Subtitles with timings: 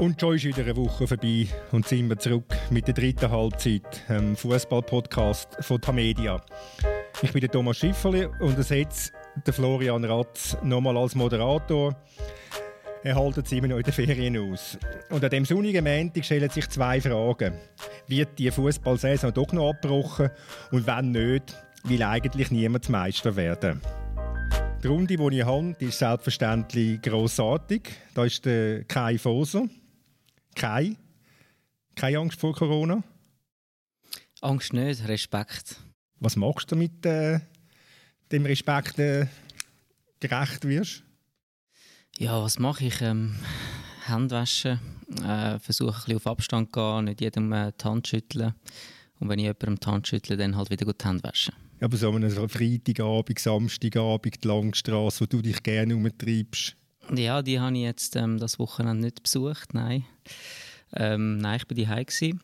[0.00, 4.08] Und schon ist wieder eine Woche vorbei und sind wir zurück mit der dritten Halbzeit,
[4.08, 6.40] dem Fußball-Podcast von Tamedia.
[7.20, 9.12] Ich bin der Thomas Schifferli und ersetze
[9.46, 11.94] den Florian Ratz nochmal als Moderator.
[13.04, 14.78] Er hält sich immer noch in den Ferien aus.
[15.10, 17.58] Und an dem sonnigen Montag stellen sich zwei Fragen.
[18.06, 20.30] Wird die Fußballsaison doch noch abgebrochen?
[20.70, 21.54] Und wenn nicht,
[21.84, 23.82] will eigentlich niemand Meister werden?
[24.82, 27.82] Die Runde, die ich habe, ist selbstverständlich grossartig.
[28.14, 29.68] Da ist der Kai Foser.
[30.54, 30.96] Kai,
[31.94, 33.02] keine Angst vor Corona?
[34.40, 35.76] Angst nicht, Respekt.
[36.18, 37.40] Was machst du, damit äh,
[38.30, 39.26] dem Respekt äh,
[40.18, 41.02] gerecht wirst?
[42.18, 43.00] Ja, was mache ich?
[43.00, 43.36] Ähm,
[44.06, 44.80] Hände waschen,
[45.24, 48.54] äh, versuche ein bisschen auf Abstand zu gehen, nicht jedem äh, die Hand schütteln.
[49.18, 51.54] Und wenn ich jemandem die Hand schüttle, dann halt wieder gut die Hände waschen.
[51.80, 56.76] Aber so einen Freitagabend, Samstagabend, die Langstrasse, wo du dich gerne umtreibst?
[57.12, 60.04] Ja, die habe ich jetzt ähm, das Wochenende nicht besucht, nein.
[60.94, 62.40] Ähm, nein, ich war daheim.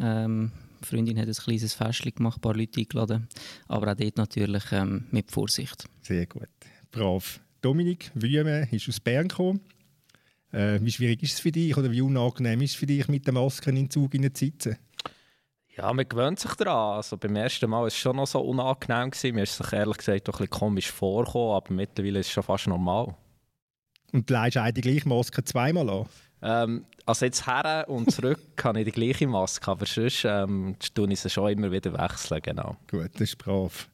[0.00, 3.28] Ähm, eine Freundin hat ein kleines Festchen gemacht, ein paar Leute eingeladen.
[3.68, 5.84] Aber auch dort natürlich ähm, mit Vorsicht.
[6.02, 6.48] Sehr gut,
[6.90, 7.40] brav.
[7.62, 9.60] Dominik Wüme ist aus Bern gekommen.
[10.50, 13.26] Äh, wie schwierig ist es für dich oder wie unangenehm ist es für dich, mit
[13.26, 14.76] der Maske in den Zug zu sitzen?
[15.74, 16.96] Ja, man gewöhnt sich daran.
[16.96, 19.10] Also beim ersten Mal war es schon noch so unangenehm.
[19.10, 19.34] Gewesen.
[19.34, 22.42] Mir ist es ehrlich gesagt doch ein bisschen komisch vorgekommen, aber mittlerweile ist es schon
[22.42, 23.14] fast normal.
[24.12, 26.06] Und du leihst auch die gleiche Maske zweimal an?
[26.42, 31.12] Ähm, also jetzt her und zurück habe ich die gleiche Maske, aber sonst ähm, tue
[31.12, 32.76] ich sie schon immer wieder wechseln, genau.
[32.90, 33.88] Gut, das ist brav.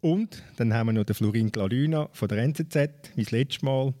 [0.00, 2.76] Und dann haben wir noch den Florin Glalüna von der NZZ,
[3.14, 3.94] wie das letzte Mal.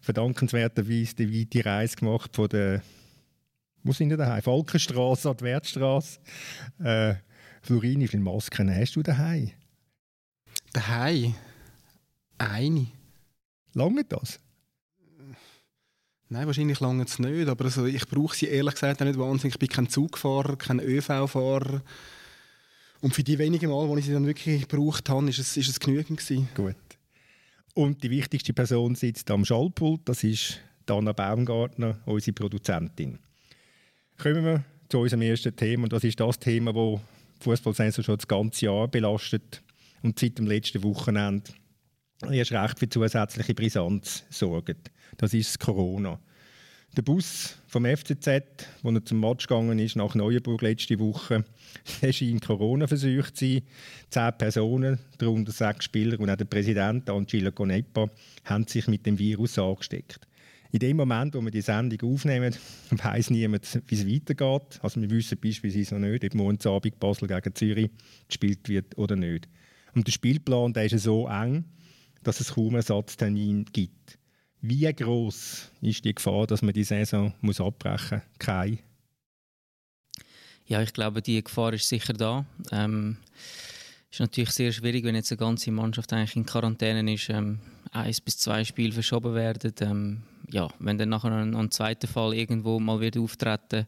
[0.00, 2.82] Verdankenswerterweise die weite Reise gemacht von der
[3.84, 4.42] wo sind wir daheim?
[4.42, 6.18] Volkenstraße an die Wertstraße.
[6.82, 7.16] Äh,
[7.60, 9.50] Florin, wie viele Masken hast du daheim?
[10.72, 11.34] Daheim?
[12.38, 12.86] Eine.
[13.74, 14.40] Lange das?
[16.34, 19.54] Nein, wahrscheinlich lange es nicht, aber also ich brauche sie ehrlich gesagt auch nicht wahnsinnig.
[19.54, 21.80] Ich bin kein Zugfahrer, kein ÖV-Fahrer.
[23.00, 25.68] Und für die wenigen Mal, wo ich sie dann wirklich gebraucht habe, ist es, ist
[25.68, 26.48] es genügend gewesen.
[26.56, 26.74] Gut.
[27.74, 33.20] Und die wichtigste Person sitzt am Schallpult, das ist Dana Baumgartner, unsere Produzentin.
[34.18, 37.00] Kommen wir zu unserem ersten Thema und das ist das Thema, das
[37.38, 39.62] die Fußballsaison schon das ganze Jahr belastet
[40.02, 41.52] und seit dem letzten Wochenende
[42.30, 44.90] erst recht für zusätzliche Brisanz sorgt.
[45.16, 46.18] Das ist Corona.
[46.96, 48.28] Der Bus vom FCZ,
[48.82, 51.44] wo er zum Match gegangen ist, nach Neuenburg letzte Woche,
[52.02, 53.62] der scheint Corona versucht zu sein.
[54.10, 58.08] Zehn Personen, darunter sechs Spieler und auch der Präsident Angelo Conepa,
[58.44, 60.20] haben sich mit dem Virus angesteckt.
[60.70, 62.54] In dem Moment, wo wir die Sendung aufnehmen,
[62.90, 64.78] weiß niemand, wie es weitergeht.
[64.80, 67.90] Also wir wissen beispielsweise noch nicht, ob morgen Abend Basel gegen Zürich
[68.28, 69.48] gespielt wird oder nicht.
[69.96, 71.64] Und der Spielplan der ist so eng,
[72.24, 74.18] dass es kaum Ersatztermin gibt.
[74.60, 78.38] Wie groß ist die Gefahr, dass man die Saison muss abbrechen muss?
[78.38, 78.78] Keine?
[80.66, 82.46] Ja, ich glaube, die Gefahr ist sicher da.
[82.72, 83.18] Ähm,
[84.10, 87.58] ist natürlich sehr schwierig, wenn jetzt eine ganze Mannschaft eigentlich in Quarantäne ist, ähm,
[87.92, 89.74] eins bis zwei Spiele verschoben werden.
[89.80, 93.86] Ähm, ja, wenn dann nachher ein, ein zweiter Fall irgendwo mal wird auftreten,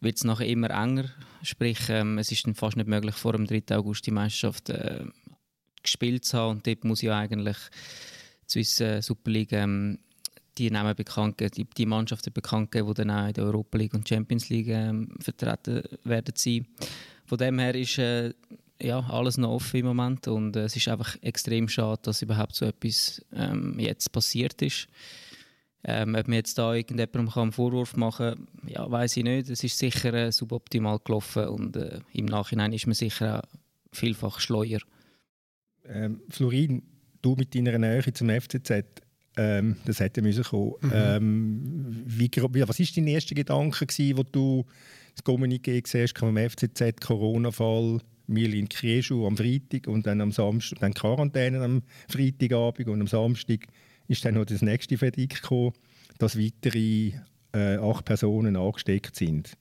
[0.00, 1.06] wird es nachher immer enger.
[1.42, 3.76] Sprich, ähm, es ist dann fast nicht möglich, vor dem 3.
[3.76, 5.04] August die Meisterschaft äh,
[5.82, 6.56] gespielt zu haben.
[6.56, 7.56] Und dort muss ja eigentlich
[8.44, 9.98] die Swiss äh, Super League ähm,
[10.58, 13.78] die Namen bekannt geben, die, die Mannschaften bekannt geben, die dann auch in der Europa
[13.78, 16.66] League und Champions League ähm, vertreten werden sein.
[17.26, 18.32] Von dem her ist äh,
[18.80, 22.54] ja, alles noch offen im Moment und äh, es ist einfach extrem schade, dass überhaupt
[22.54, 24.88] so etwas ähm, jetzt passiert ist.
[25.84, 29.48] Ähm, ob man jetzt da irgendjemandem einen Vorwurf machen kann, ja, weiß ich nicht.
[29.48, 33.48] Es ist sicher äh, suboptimal gelaufen und äh, im Nachhinein ist man sicher auch
[33.92, 34.80] vielfach schleuer.
[35.88, 36.82] Ähm, Florin,
[37.22, 38.84] du mit deiner Nähe zum FCZ,
[39.36, 40.74] ähm, das hätte müssen kommen.
[40.80, 40.90] Mhm.
[40.92, 44.64] Ähm, wie, was war dein erster Gedanke, gewesen, wo du
[45.14, 50.80] das Kommuniqué gesehen hast vom FCZ, Corona-Fall, Milin Krieschu am Freitag und dann am Samstag,
[50.80, 53.66] dann Quarantäne am Freitagabend und am Samstag
[54.06, 55.72] ist dann noch das nächste Verdikt gekommen,
[56.18, 57.12] dass weitere
[57.52, 59.56] äh, acht Personen angesteckt sind.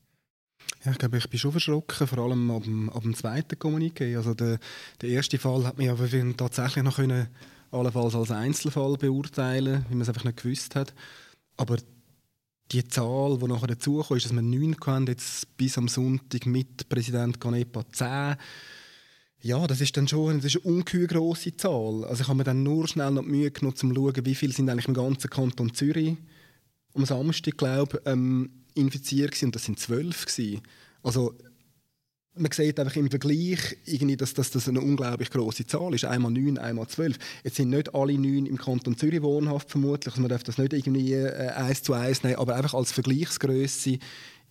[0.84, 4.16] Ja, ich glaube, ich bin schon verschrocken, vor allem ab dem, ab dem zweiten Kommuniqué.
[4.16, 4.60] Also der,
[5.02, 7.28] der erste Fall hat mich aber tatsächlich noch können,
[7.72, 10.94] allenfalls als Einzelfall beurteilen, wie man es einfach nicht gewusst hat.
[11.58, 11.78] Aber
[12.72, 16.88] die Zahl, die nachher dazukommt, ist, dass wir neun haben, jetzt bis am Sonntag mit
[16.90, 18.36] Präsident Canepa zehn.
[19.42, 22.04] Ja, das ist dann schon das ist eine ungeheuer grosse Zahl.
[22.06, 24.36] Also ich habe mir dann nur schnell noch die Mühe genommen, um zu schauen, wie
[24.36, 26.18] viele sind eigentlich im ganzen Kanton Zürich
[26.94, 30.26] am Samstag, glaube ähm, infiziert und das sind zwölf.
[31.04, 31.36] Also
[32.40, 36.06] man sieht einfach im Vergleich, irgendwie, dass, dass das eine unglaublich große Zahl ist.
[36.06, 37.18] Einmal neun, einmal zwölf.
[37.44, 40.14] Jetzt sind nicht alle neun im Kanton Zürich wohnhaft vermutlich.
[40.14, 43.98] Also man darf das nicht irgendwie äh, eins zu eins nehmen, aber einfach als Vergleichsgröße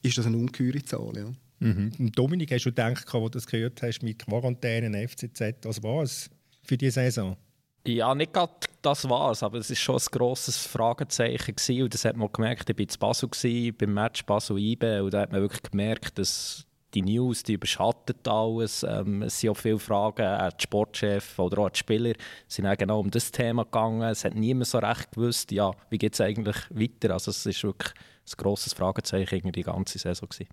[0.02, 1.16] ist das eine ungeheure Zahl.
[1.16, 1.32] Ja.
[1.58, 2.12] Mhm.
[2.12, 6.28] Dominik, hast du gedacht, als du das gehört hast mit Quarantäne, FCZ, was war es
[6.62, 7.36] für diese Saison?
[7.86, 8.52] Ja, nicht gerade
[8.82, 11.56] das war es, aber es war schon ein grosses Fragezeichen.
[11.56, 11.82] Gewesen.
[11.82, 15.20] Und das hat man gemerkt, ich war in Basel, gewesen, beim Match Basel-IBE, und da
[15.20, 18.82] hat man wirklich gemerkt, dass die News, die überschattet alles.
[18.82, 22.12] Ähm, es sind auch viele Fragen an den Sportchef oder auch an die Spieler.
[22.48, 24.02] Sind auch genau um das Thema gegangen.
[24.02, 27.12] Es hat niemand so recht gewusst, ja, wie geht es eigentlich weiter.
[27.12, 30.28] Also es ist wirklich ein grosses Fragezeichen die ganze Saison.
[30.28, 30.48] Gewesen.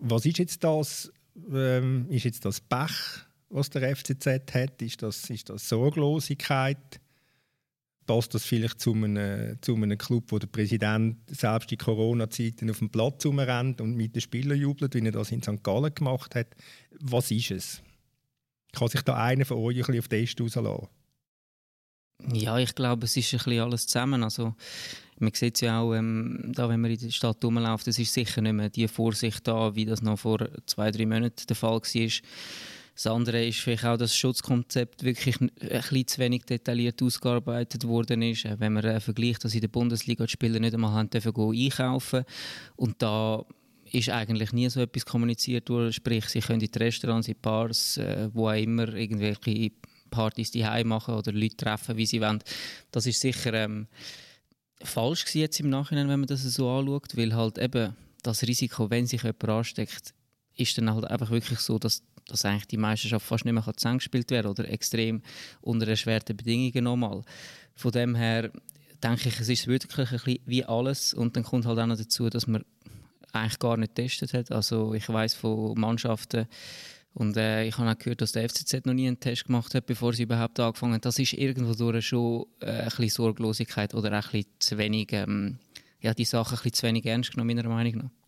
[0.00, 1.10] Was ist jetzt das,
[1.50, 4.80] ähm, ist jetzt das Pech, was der FCZ hat?
[4.80, 7.00] Ist das, ist das Sorglosigkeit?
[8.10, 12.80] passt das vielleicht zu einem, zu einem Club, wo der Präsident selbst in Corona-Zeiten auf
[12.80, 15.62] dem Platz rumrennt und mit den Spielern jubelt, wie er das in St.
[15.62, 16.48] Gallen gemacht hat.
[16.98, 17.82] Was ist es?
[18.72, 20.88] Kann sich da einer von euch ein bisschen auf den Test rauslassen?
[22.32, 24.24] Ja, ich glaube, es ist ein bisschen alles zusammen.
[24.24, 24.56] Also,
[25.20, 28.12] man sieht es ja auch, ähm, da, wenn man in der Stadt rumläuft, es ist
[28.12, 31.80] sicher nicht mehr die Vorsicht da, wie das noch vor zwei, drei Monaten der Fall
[31.80, 32.10] war
[32.94, 37.86] das andere ist vielleicht auch, dass das Schutzkonzept wirklich ein bisschen zu wenig detailliert ausgearbeitet
[37.86, 38.44] worden ist.
[38.44, 41.34] Äh, wenn man äh, vergleicht, dass in der Bundesliga die Spieler nicht einmal haben dürfen
[41.36, 42.24] einkaufen
[42.76, 43.44] und da
[43.92, 45.92] ist eigentlich nie so etwas kommuniziert worden.
[45.92, 49.72] Sprich, sie können in die Restaurants, in Bars, äh, wo auch immer, irgendwelche
[50.10, 52.42] Partys die machen oder Leute treffen, wie sie wollen.
[52.90, 53.86] Das ist sicher ähm,
[54.82, 58.90] falsch gewesen jetzt im Nachhinein, wenn man das so anschaut, weil halt eben das Risiko,
[58.90, 60.14] wenn sich jemand ansteckt,
[60.56, 64.30] ist dann halt einfach wirklich so, dass dass eigentlich die Meisterschaft fast nicht mehr zusammengespielt
[64.30, 65.22] werden oder extrem
[65.60, 67.22] unter erschwerten Bedingungen nochmal.
[67.74, 68.50] Von dem her
[69.02, 71.96] denke ich, es ist wirklich ein bisschen wie alles und dann kommt halt auch noch
[71.96, 72.64] dazu, dass man
[73.32, 74.52] eigentlich gar nicht getestet hat.
[74.52, 76.46] Also ich weiß von Mannschaften
[77.14, 79.86] und äh, ich habe auch gehört, dass der FCZ noch nie einen Test gemacht hat,
[79.86, 81.00] bevor sie überhaupt angefangen haben.
[81.00, 85.58] Das ist irgendwo durch schon äh, ein bisschen Sorglosigkeit oder ein bisschen zu wenig, ähm,
[86.00, 88.19] ja, die Sache ein bisschen zu wenig ernst genommen, meiner Meinung nach.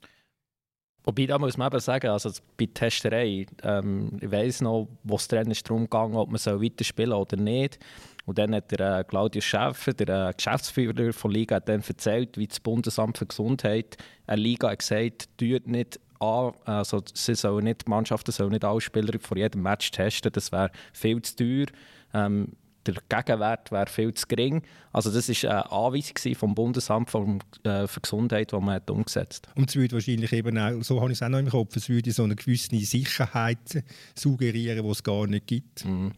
[1.05, 5.27] Wobei, da muss man eben sagen, also bei Testerei, ähm, ich weiss noch, wo es
[5.27, 7.79] darum ging, ob man weiterspielen soll oder nicht.
[8.25, 12.39] Und dann hat der äh, Claudius Schäfer, der äh, Geschäftsführer der Liga, hat dann erzählt,
[12.39, 13.97] wie das Bundesamt für Gesundheit
[14.27, 18.65] eine Liga hat gesagt, tut nicht an, also sie sollen nicht, die Mannschaften sollen nicht
[18.65, 21.67] alle Spieler vor jedem Match testen, das wäre viel zu teuer.
[22.15, 22.53] Ähm,
[22.87, 24.63] der Gegenwert wäre viel zu gering.
[24.93, 29.49] Also das war eine Anweisung vom Bundesamt für, äh, für Gesundheit, die man hat umgesetzt
[29.55, 31.89] Und es würde wahrscheinlich eben auch, so habe ich es auch noch im Kopf, es
[31.89, 33.83] würde so eine gewisse Sicherheit
[34.15, 35.85] suggerieren, die es gar nicht gibt.
[35.85, 36.13] Mhm.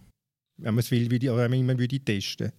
[0.57, 2.53] Wenn man es will, würde, oder wenn man würde testen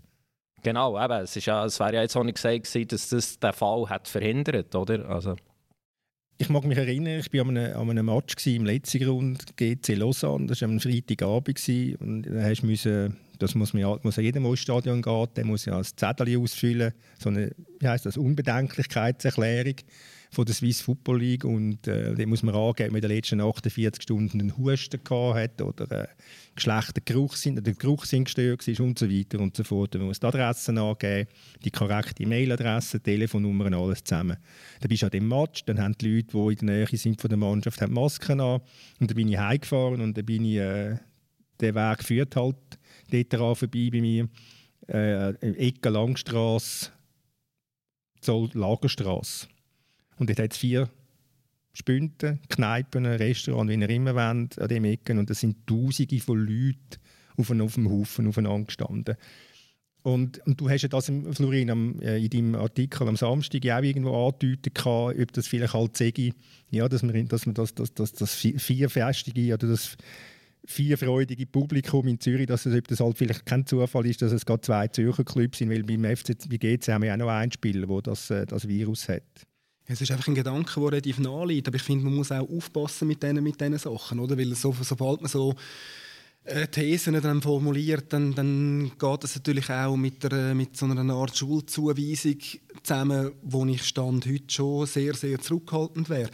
[0.66, 3.54] Genau, eben, es, ist ja, es wäre ja jetzt auch nicht gesagt dass das den
[3.54, 5.08] Fall hat verhindert, oder?
[5.08, 5.36] Also.
[6.40, 9.96] Ich mag mich erinnern, ich war an einem, an einem Match im letzten Grund GC
[9.96, 11.70] Lausanne, das war am Freitagabend
[12.00, 15.66] und da du das muss, man ja, muss ja jedem ins Stadion gehen, der muss
[15.66, 19.76] ja ein Zettel ausfüllen, so eine, wie heisst das, Unbedenklichkeitserklärung
[20.36, 23.16] von der Swiss Football League und äh, den muss man angeben, ob man in den
[23.18, 26.08] letzten 48 Stunden einen Husten gehabt hat oder äh,
[26.58, 29.96] schlechter Geruchssinn, der Geruchssinn gestört war und so weiter und so fort.
[29.96, 31.30] Man muss die Adressen angeben,
[31.64, 34.38] die korrekte E-Mail-Adresse, Telefonnummern, alles zusammen.
[34.82, 37.22] Dann bist du an dem Match, dann haben die Leute, die in der Nähe sind
[37.22, 38.62] von der Mannschaft, haben Masken an
[39.00, 40.98] und dann bin ich heimgefahren und dann bin ich, äh,
[41.62, 42.58] der Weg führt halt
[43.12, 44.30] dort vorbei bei mir.
[44.88, 46.92] Äh, Ecke Langstrasse,
[48.22, 49.48] Zoll Lagerstrasse.
[50.18, 50.90] Und dort hat es vier
[51.74, 55.18] Spünten, Kneipen, Restaurants, wie ihr immer wollt, an dem Ecken.
[55.18, 56.78] Und es sind Tausende von Leuten
[57.38, 59.16] auf, dem Haufen aufeinander gestanden.
[60.02, 63.82] Und, und, du hast ja das, Florin, am, äh, in deinem Artikel am Samstag auch
[63.82, 66.32] irgendwo angedeutet, ob das vielleicht halt sage,
[66.70, 69.98] ja, dass man, dass man das, das, das, das vierfestige oder das
[70.68, 74.62] vierfreudige Publikum in Zürich, dass es, das halt vielleicht kein Zufall ist, dass es gerade
[74.62, 77.88] zwei Zürcher Clubs sind, weil beim FC bei GC haben wir auch noch einen Spieler,
[77.88, 79.24] der das, äh, das Virus hat.
[79.88, 82.50] Es ist einfach ein Gedanke, der relativ nahe liegt, aber ich finde, man muss auch
[82.50, 84.38] aufpassen mit diesen mit Sachen, oder?
[84.38, 85.54] weil so, sobald man so
[86.46, 91.14] äh, Thesen dann formuliert, dann, dann geht es natürlich auch mit, der, mit so einer
[91.14, 92.38] Art Schulzuweisung
[92.84, 96.30] zusammen, wo ich Stand heute schon sehr, sehr zurückhaltend wäre.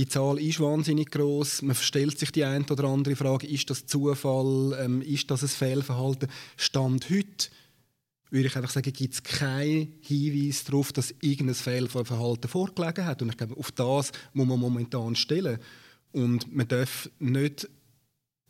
[0.00, 1.60] Die Zahl ist wahnsinnig groß.
[1.60, 4.74] Man stellt sich die eine oder andere Frage: Ist das Zufall?
[4.80, 6.30] Ähm, ist das ein Fehlverhalten?
[6.56, 7.50] Stand heute
[8.30, 13.20] würde ich einfach sagen, gibt es keinen Hinweis darauf, dass irgendein Fehlverhalten vorgelegen hat.
[13.20, 15.58] Und ich glaube, auf das muss man momentan stellen.
[16.12, 17.68] Und man darf nicht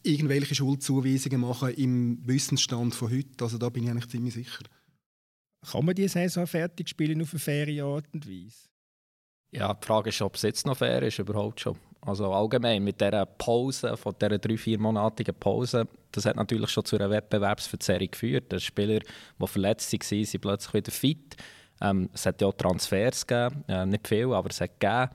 [0.05, 3.43] irgendwelche Schuldzuweisungen machen im Wissensstand von heute.
[3.43, 4.63] Also da bin ich eigentlich ziemlich sicher.
[5.69, 8.70] Kann man die Saison fertig spielen auf eine faire Art und Weise?
[9.53, 11.77] Ja, die Frage ist, ob es jetzt noch fair ist, überhaupt schon.
[12.03, 16.97] Also allgemein mit dieser Pause, von dieser drei, viermonatigen Pause, das hat natürlich schon zu
[16.97, 18.51] einer Wettbewerbsverzerrung geführt.
[18.53, 21.37] Der Spieler, die verletzt waren, sind plötzlich wieder fit.
[21.83, 25.11] Ähm, es hat ja auch Transfers gegeben, äh, nicht viel, aber es hat gegeben.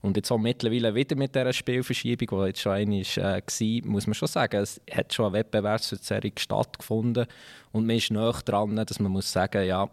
[0.00, 4.06] Und jetzt auch mittlerweile wieder mit dieser Spielverschiebung, die jetzt schon eine war, äh, muss
[4.06, 7.26] man schon sagen, es hat schon eine Wettbewerbsverzerrung stattgefunden.
[7.70, 9.88] Und man ist näher dran, dass man muss sagen, ja,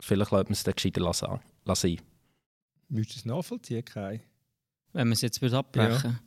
[0.00, 1.40] vielleicht lässt man es dann gescheiter lassen.
[1.64, 1.98] lassen.
[2.88, 4.22] Müsstest es nachvollziehen, Kai?
[4.92, 6.18] Wenn man es jetzt abbrechen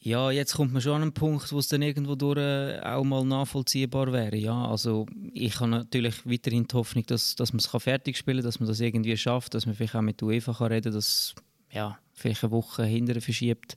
[0.00, 0.30] ja.
[0.30, 0.30] ja.
[0.30, 3.24] jetzt kommt man schon an einen Punkt, wo es dann irgendwo durch äh, auch mal
[3.24, 4.36] nachvollziehbar wäre.
[4.36, 8.44] Ja, also ich habe natürlich weiterhin die Hoffnung, dass, dass man es fertig spielen kann,
[8.44, 11.34] dass man das irgendwie schafft, dass man vielleicht auch mit UEFA kann reden kann, dass
[11.70, 13.76] ja, vielleicht eine Woche hinterher verschiebt,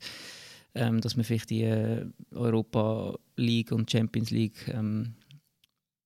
[0.74, 5.14] ähm, dass man vielleicht die äh, Europa League und Champions League ähm,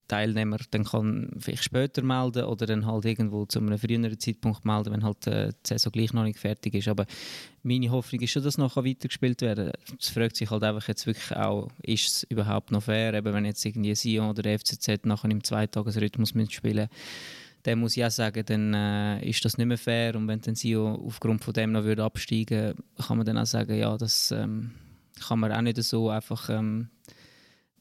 [0.07, 4.93] Teilnehmer dann kann vielleicht später melden oder dann halt irgendwo zu einem früheren Zeitpunkt melden,
[4.93, 6.87] wenn halt äh, die Saison gleich noch nicht fertig ist.
[6.87, 7.05] Aber
[7.63, 9.71] meine Hoffnung ist schon, dass nachher weitergespielt werden.
[9.99, 13.45] Es fragt sich halt einfach jetzt wirklich auch, ist es überhaupt noch fair, eben wenn
[13.45, 16.89] jetzt irgendwie Sion oder der FCZ nachher im Zweitagesrhythmus mitspielen
[17.63, 20.55] dann muss ich auch sagen, dann äh, ist das nicht mehr fair und wenn dann
[20.55, 22.75] Sion aufgrund von dem noch würde absteigen,
[23.07, 24.71] kann man dann auch sagen, ja, das ähm,
[25.25, 26.89] kann man auch nicht so einfach ähm,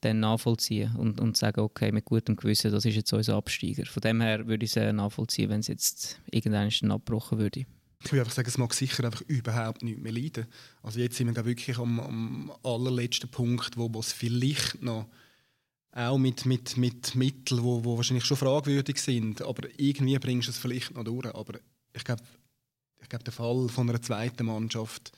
[0.02, 3.87] dann nachvollziehen und, und sagen, okay, mit gutem Gewissen, das ist jetzt unser Absteiger.
[3.87, 7.64] Von dem her würde ich es nachvollziehen, wenn es jetzt irgendwann abgebrochen würde.
[8.04, 10.47] Ich würde einfach sagen, es mag sicher einfach überhaupt nicht mehr leiden.
[10.82, 15.06] Also jetzt sind wir wirklich am, am allerletzten Punkt, wo es vielleicht noch
[15.92, 20.50] auch mit, mit, mit Mitteln, wo, wo wahrscheinlich schon fragwürdig sind, aber irgendwie bringst du
[20.50, 21.32] es vielleicht noch durch.
[21.35, 21.59] Aber
[21.92, 22.23] ich glaube,
[23.00, 25.12] ich glaube, der Fall von einer zweiten Mannschaft,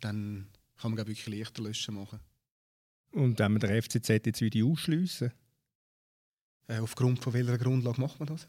[0.00, 2.20] dann kann man wirklich leichter löschen machen.
[3.12, 5.32] Und wenn wir den FCZ jetzt wieder ausschliessen?
[6.68, 8.48] Äh, aufgrund von welcher Grundlage macht man das?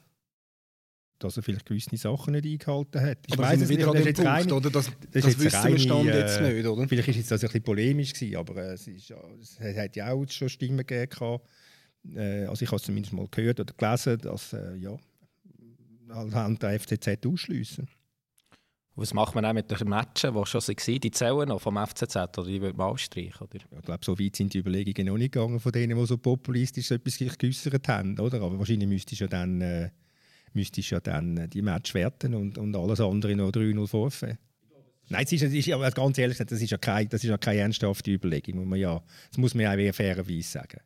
[1.20, 3.18] Dass er vielleicht gewisse Sachen nicht eingehalten hat.
[3.28, 4.70] Ich weiß es nicht, an dem Punkt, rein, oder?
[4.70, 6.88] Das, das, das wissen reine, wir Stand jetzt nicht, oder?
[6.88, 10.12] Vielleicht war es das ein bisschen polemisch gewesen, aber äh, es, ist, es hat ja
[10.12, 11.40] auch schon Stimmen gegeben.
[12.16, 14.98] Äh, also ich habe es zumindest mal gehört oder gelesen, dass äh, ja,
[16.10, 17.88] halt der FCZ ausschliessen.
[19.00, 22.18] Was macht man auch mit den Matchen, die schon waren, die zählen noch vom FCZ
[22.38, 23.48] oder die wird man ausstreichen?
[23.48, 23.60] Oder?
[23.72, 26.18] Ja, ich glaube, so weit sind die Überlegungen noch nicht gegangen von denen, die so
[26.18, 28.20] populistisch etwas geäußert haben.
[28.20, 28.42] Oder?
[28.42, 29.92] Aber wahrscheinlich müsstest du ja dann, äh,
[30.52, 34.38] müsstest ja dann äh, die Match werten und, und alles andere noch 3-0 vorführen.
[35.08, 37.30] Nein, es ist, es ist, ja, ganz ehrlich gesagt, das ist ja keine, das ist
[37.30, 38.58] ja keine ernsthafte Überlegung.
[38.58, 40.82] Muss man ja, das muss man ja auch fairerweise sagen.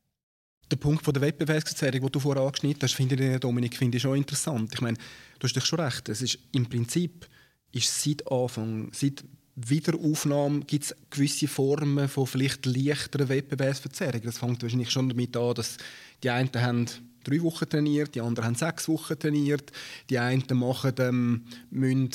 [0.70, 4.03] Der Punkt von der Wettbewerbsverzerrung, den du vorher angeschnitten hast, finde ich, Dominik, finde ich
[4.03, 4.72] schon interessant.
[4.72, 4.98] Ich meine,
[5.39, 6.08] du hast dich schon recht.
[6.10, 7.27] Es ist im Prinzip
[7.74, 9.24] ist seit Anfang, seit
[9.56, 14.24] Wiederaufnahme gibt es gewisse Formen von vielleicht leichteren Wettbewerbsverzerrungen.
[14.24, 15.77] Das fängt wahrscheinlich schon damit an, dass
[16.24, 16.88] die einen haben
[17.24, 19.72] drei Wochen trainiert, die anderen haben sechs Wochen trainiert,
[20.10, 22.10] die einen machen, ähm, müssen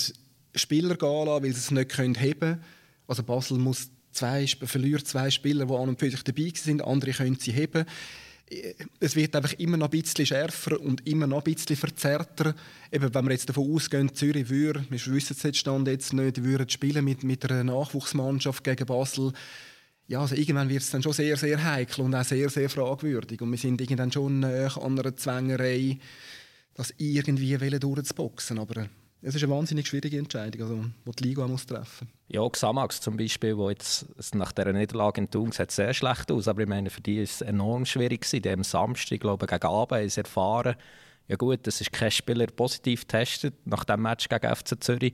[0.55, 2.61] Spieler gehen lassen, weil sie es nicht können heben.
[3.07, 7.12] Also Basel muss zwei, verliert zwei Spieler, die an und für sich dabei sind, andere
[7.12, 7.87] können sie heben
[9.00, 12.55] es wird einfach immer noch ein bisschen schärfer und immer noch ein bisschen verzerrter.
[12.90, 16.43] Eben, wenn wir jetzt davon ausgehen, Zürich würde, wir wissen es jetzt Stand jetzt nicht,
[16.43, 19.33] würden spielen mit, mit einer Nachwuchsmannschaft gegen Basel.
[20.07, 23.40] Ja, also irgendwann wird es dann schon sehr, sehr heikel und auch sehr, sehr fragwürdig.
[23.43, 25.99] Und wir sind irgendwann schon äh, an einer Zwängerei,
[26.75, 28.59] das irgendwie durchzuboxen.
[28.59, 28.88] Aber
[29.23, 32.15] es ist eine wahnsinnig schwierige Entscheidung, also, die die Liga muss treffen muss.
[32.29, 36.47] Ja, Xamax zum Beispiel, wo jetzt nach dieser Niederlage in Thun sieht sehr schlecht aus,
[36.47, 38.27] aber ich meine, für die war es enorm schwierig.
[38.47, 40.77] Am Samstag, ich glaube gegen Abend, haben erfahren,
[41.29, 45.13] ja gut, das ist kein Spieler positiv getestet nach dem Match gegen FC Zürich.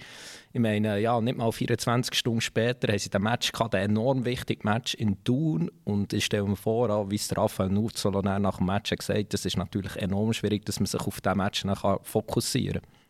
[0.53, 4.25] Ich meine, ja, nicht mal 24 Stunden später haben sie den Match gehabt, ein enorm
[4.25, 5.73] wichtiges Match in Thun.
[5.83, 9.45] Und ich stelle mir vor, wie es Raphael Nurzolo nach dem Match gesagt hat, das
[9.45, 11.65] ist natürlich enorm schwierig, dass man sich auf diesen Match
[12.03, 13.04] fokussieren kann.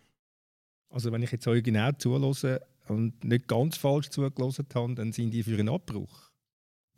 [0.95, 5.33] Also wenn ich jetzt euch genau zulasse und nicht ganz falsch zugelassen habe, dann sind
[5.33, 6.31] die für einen Abbruch.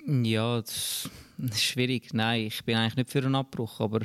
[0.06, 2.12] Ja, das ist schwierig.
[2.12, 4.02] Nein, ich bin eigentlich nicht für einen Abbruch, aber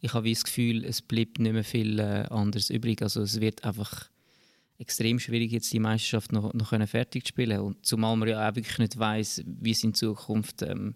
[0.00, 3.02] ich habe das Gefühl, es bleibt nicht mehr viel äh, anderes übrig.
[3.02, 4.08] Also es wird einfach
[4.78, 7.60] extrem schwierig, jetzt die Meisterschaft noch, noch fertig zu spielen.
[7.60, 10.94] Und zumal man ja auch wirklich nicht weiß, wie es in Zukunft ähm,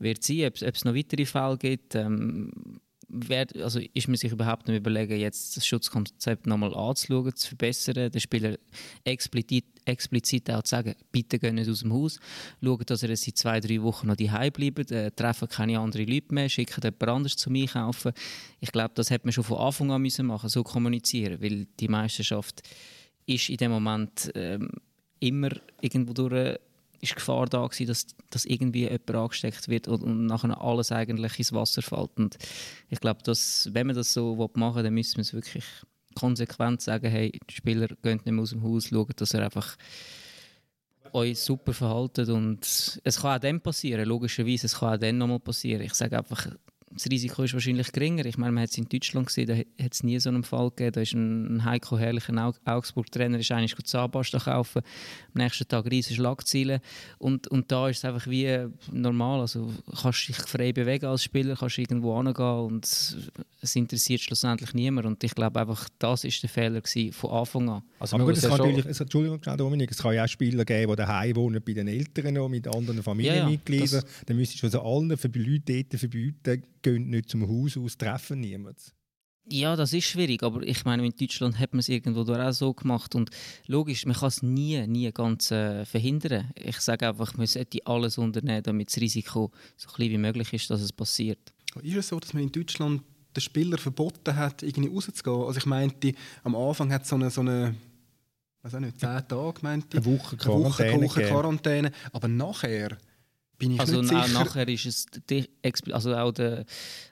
[0.00, 1.94] wird sein, ob es noch weitere Fälle gibt.
[1.94, 7.48] Ähm, wer, also ist man sich überhaupt nicht überlegen, jetzt das Schutzkonzept nochmal anzuschauen, zu
[7.48, 8.56] verbessern, den Spieler
[9.04, 12.18] explizit, explizit auch zu sagen, bitte gehen nicht aus dem Haus,
[12.62, 16.32] schauen, dass er seit zwei, drei Wochen noch daheim bleibt, äh, treffen keine anderen Leute
[16.34, 18.12] mehr, schicken jemand anderes zum Einkaufen.
[18.60, 21.88] Ich glaube, das hätte man schon von Anfang an müssen machen, so kommunizieren, weil die
[21.88, 22.62] Meisterschaft
[23.26, 24.70] ist in dem Moment ähm,
[25.18, 25.50] immer
[25.80, 26.58] irgendwo durch
[27.00, 31.38] ist Gefahr da gewesen, dass, dass irgendwie jemand angesteckt wird und, und nachher alles eigentlich
[31.38, 32.10] ins Wasser fällt.
[32.16, 32.38] Und
[32.88, 35.64] ich glaube, wenn man das so machen will, dann müssen wir es wirklich
[36.14, 39.76] konsequent sagen, hey, die Spieler gehen nicht mehr aus dem Haus, schauen, dass er einfach
[41.12, 45.40] euch super verhalten und es kann auch dann passieren, logischerweise, es kann auch dann nochmal
[45.40, 45.82] passieren.
[45.82, 46.48] Ich sage einfach,
[46.92, 48.26] das Risiko ist wahrscheinlich geringer.
[48.26, 50.70] Ich meine, man hat es in Deutschland gesehen, da hat es nie so einen Fall
[50.70, 50.92] gegeben.
[50.92, 54.82] Da ist ein Heiko Herrlicher Augsburg-Trainer, ist eigentlich Zahnpasta kaufen,
[55.34, 56.80] am nächsten Tag riesige Schlagzeilen.
[57.18, 59.40] Und, und da ist es einfach wie normal.
[59.40, 62.84] Also kannst dich frei bewegen als Spieler, kannst irgendwo hingehen und
[63.62, 65.06] es interessiert schlussendlich niemand.
[65.06, 66.82] Und ich glaube einfach, das ist der Fehler
[67.12, 67.82] von Anfang an.
[68.00, 70.90] Also Aber gut, es kann natürlich, es, Entschuldigung, Dominik, es kann ja auch Spieler geben,
[70.90, 73.88] die daheim wohnen bei den Eltern noch, mit anderen Familienmitgliedern.
[73.90, 77.76] Ja, ja, Dann müsstest du also allen für Leute dort verbieten, gehen nicht zum Haus
[77.76, 78.80] aus, treffen niemanden.
[79.52, 82.72] Ja, das ist schwierig, aber ich meine, in Deutschland hat man es irgendwo auch so
[82.72, 83.30] gemacht und
[83.66, 86.50] logisch, man kann es nie, nie ganz äh, verhindern.
[86.54, 90.70] Ich sage einfach, man sollte alles unternehmen, damit das Risiko so klein wie möglich ist,
[90.70, 91.52] dass es passiert.
[91.82, 93.02] Ist es so, dass man in Deutschland
[93.34, 95.42] den Spieler verboten hat, irgendwie rauszugehen?
[95.42, 96.12] Also ich meinte,
[96.44, 97.74] am Anfang hat es so eine, so eine
[98.62, 100.06] weiß auch nicht, zehn Tage, meinte ich.
[100.06, 100.92] Eine Woche Quarantäne.
[100.92, 101.92] Eine Woche Quarantäne.
[102.12, 102.98] Aber nachher
[103.60, 104.22] bin ich also nicht sicher.
[104.22, 105.06] auch nachher ist es
[105.92, 106.64] also auch der,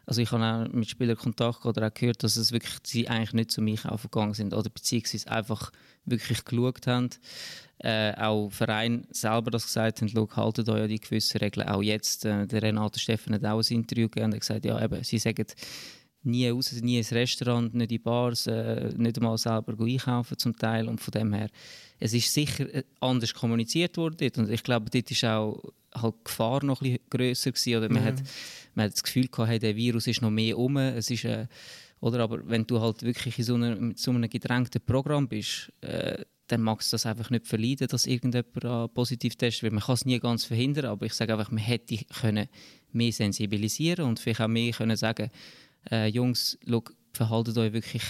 [0.07, 3.35] also ich habe auch mit Spielern Kontakt oder auch gehört, dass es wirklich sie eigentlich
[3.35, 5.71] nicht zum Einkaufen gegangen sind oder beziehungsweise einfach
[6.07, 7.11] wirklich geschaut haben.
[7.81, 11.69] Äh, auch Verein selber das gesagt haben, schau, haltet euch an die gewissen Regeln.
[11.69, 14.83] Auch jetzt, äh, der Renate Steffen hat auch ein Interview gegeben und hat gesagt, ja
[14.83, 15.47] eben, sie sagen
[16.23, 20.88] nie raus, nie ins Restaurant, nicht in Bars, äh, nicht einmal selber einkaufen zum Teil
[20.88, 21.50] und von dem her,
[22.00, 24.38] es ist sicher äh, anders kommuniziert worden dort.
[24.38, 25.62] und ich glaube, dort ist auch
[26.02, 28.09] halt die Gefahr noch ein grösser gewesen, oder man, ja.
[28.09, 28.23] hat,
[28.75, 31.47] man hat das Gefühl gehabt, hey, der Virus ist noch mehr um, es ist, äh,
[32.00, 36.25] oder aber wenn du halt wirklich in so, einer, so einem gedrängten Programm bist, äh,
[36.47, 39.75] dann mag es das einfach nicht verleiden, dass irgendjemand positiv testet wird.
[39.75, 42.49] Man kann es nie ganz verhindern, aber ich sage einfach, man hätte können
[42.93, 45.31] mehr sensibilisieren und vielleicht auch mehr können sagen,
[45.90, 48.02] äh, Jungs, look, verhaltet euch wirklich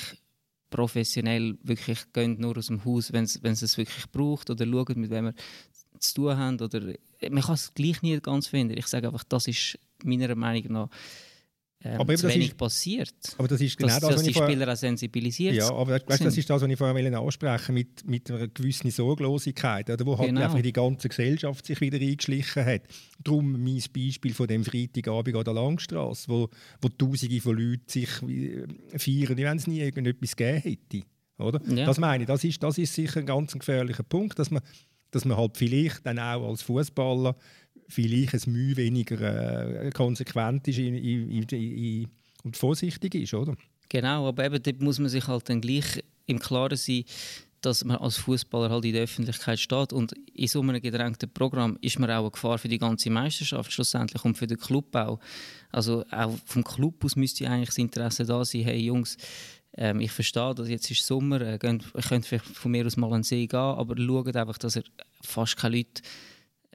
[0.71, 5.11] professionell, wirklich geht nur aus dem Haus, wenn es es wirklich braucht oder schaut, mit
[5.11, 5.35] wem ihr
[6.01, 6.63] zu tun habt.
[6.63, 6.95] Oder,
[7.31, 8.77] man kann es gleich nie ganz finden.
[8.77, 10.89] Ich sage einfach, das ist meiner Meinung nach
[11.85, 13.15] ähm, aber zu wenig ist, passiert.
[13.37, 16.37] Aber das ist genau dass, das, dass die Spieler auch sensibilisiert Ja, aber weißt, das
[16.37, 20.41] ist das, was ich vorher ansprechen mit, mit einer gewissen Sorglosigkeit, oder, wo halt genau.
[20.43, 22.83] einfach die ganze Gesellschaft sich wieder eingeschlichen hat.
[23.23, 26.49] Darum mein Beispiel von dem Freitagabend an der Langstrasse, wo,
[26.81, 28.67] wo Tausende von Leuten sich äh,
[28.99, 31.07] feiern, wenn es nie irgendetwas gegeben hätte.
[31.39, 31.61] Oder?
[31.69, 31.87] Ja.
[31.87, 34.63] Das meine ich, das ist, das ist sicher ein ganz gefährlicher Punkt, dass man,
[35.11, 37.37] dass man halt vielleicht dann auch als Fußballer
[37.89, 42.09] vielleicht ein Mühe weniger äh, konsequent ist in, in, in,
[42.45, 43.57] und vorsichtig ist, oder?
[43.89, 47.05] Genau, aber eben dort muss man sich halt dann gleich im Klaren sein,
[47.61, 51.77] dass man als Fußballer halt in der Öffentlichkeit steht und in so einem gedrängten Programm
[51.81, 55.19] ist man auch eine Gefahr für die ganze Meisterschaft schlussendlich und für den Club auch.
[55.73, 59.17] Also auch vom Club aus müsste eigentlich das Interesse da sein, hey Jungs,
[59.77, 63.09] ähm, ich verstehe, dass jetzt ist Sommer, äh, könnt, könnt vielleicht von mir aus mal
[63.09, 64.85] an den See gehen, aber schaut einfach, dass er
[65.23, 66.03] fast keine Leute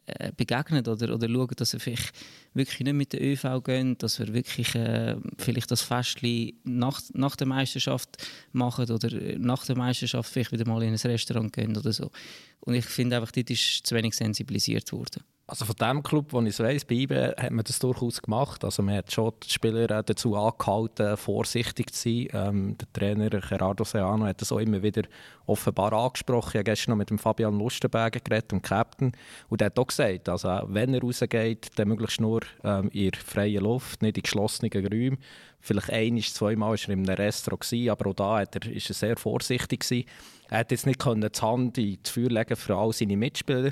[0.06, 2.14] äh, begegnet oder, oder schauen, dass wir vielleicht
[2.54, 7.38] wirklich nicht mit der ÖV gehen, dass wir wirklich äh, vielleicht das Festchen nach, nach
[7.38, 8.18] der Meisterschaft
[8.52, 12.12] machen oder nach der Meisterschaft vielleicht wieder mal in ein Restaurant gehen oder so.
[12.60, 15.24] Und ich finde einfach, dort ist zu wenig sensibilisiert worden.
[15.46, 18.64] Also von dem Club, wo ich weiss, bei IBE hat man das durchaus gemacht.
[18.64, 22.28] Also man hat schon die Spieler dazu angehalten, vorsichtig zu sein.
[22.32, 25.02] Ähm, der Trainer Gerardo Seano hat das auch immer wieder
[25.46, 26.52] offenbar angesprochen.
[26.52, 29.12] Ich habe gestern noch mit dem Fabian Lustenberger geredet, dem Captain.
[29.50, 33.60] Und der hat auch gesagt, also wenn er rausgeht, dann möglichst nur ähm, in freier
[33.60, 35.18] Luft, nicht in geschlossenen Räumen.
[35.60, 39.18] Vielleicht ein, zweimal war er in einem Restaurant, aber auch da war er, er sehr
[39.18, 39.82] vorsichtig.
[39.82, 40.08] Gewesen.
[40.50, 43.72] Er hat jetzt nicht die Hand ins Feuer legen für all seine Mitspieler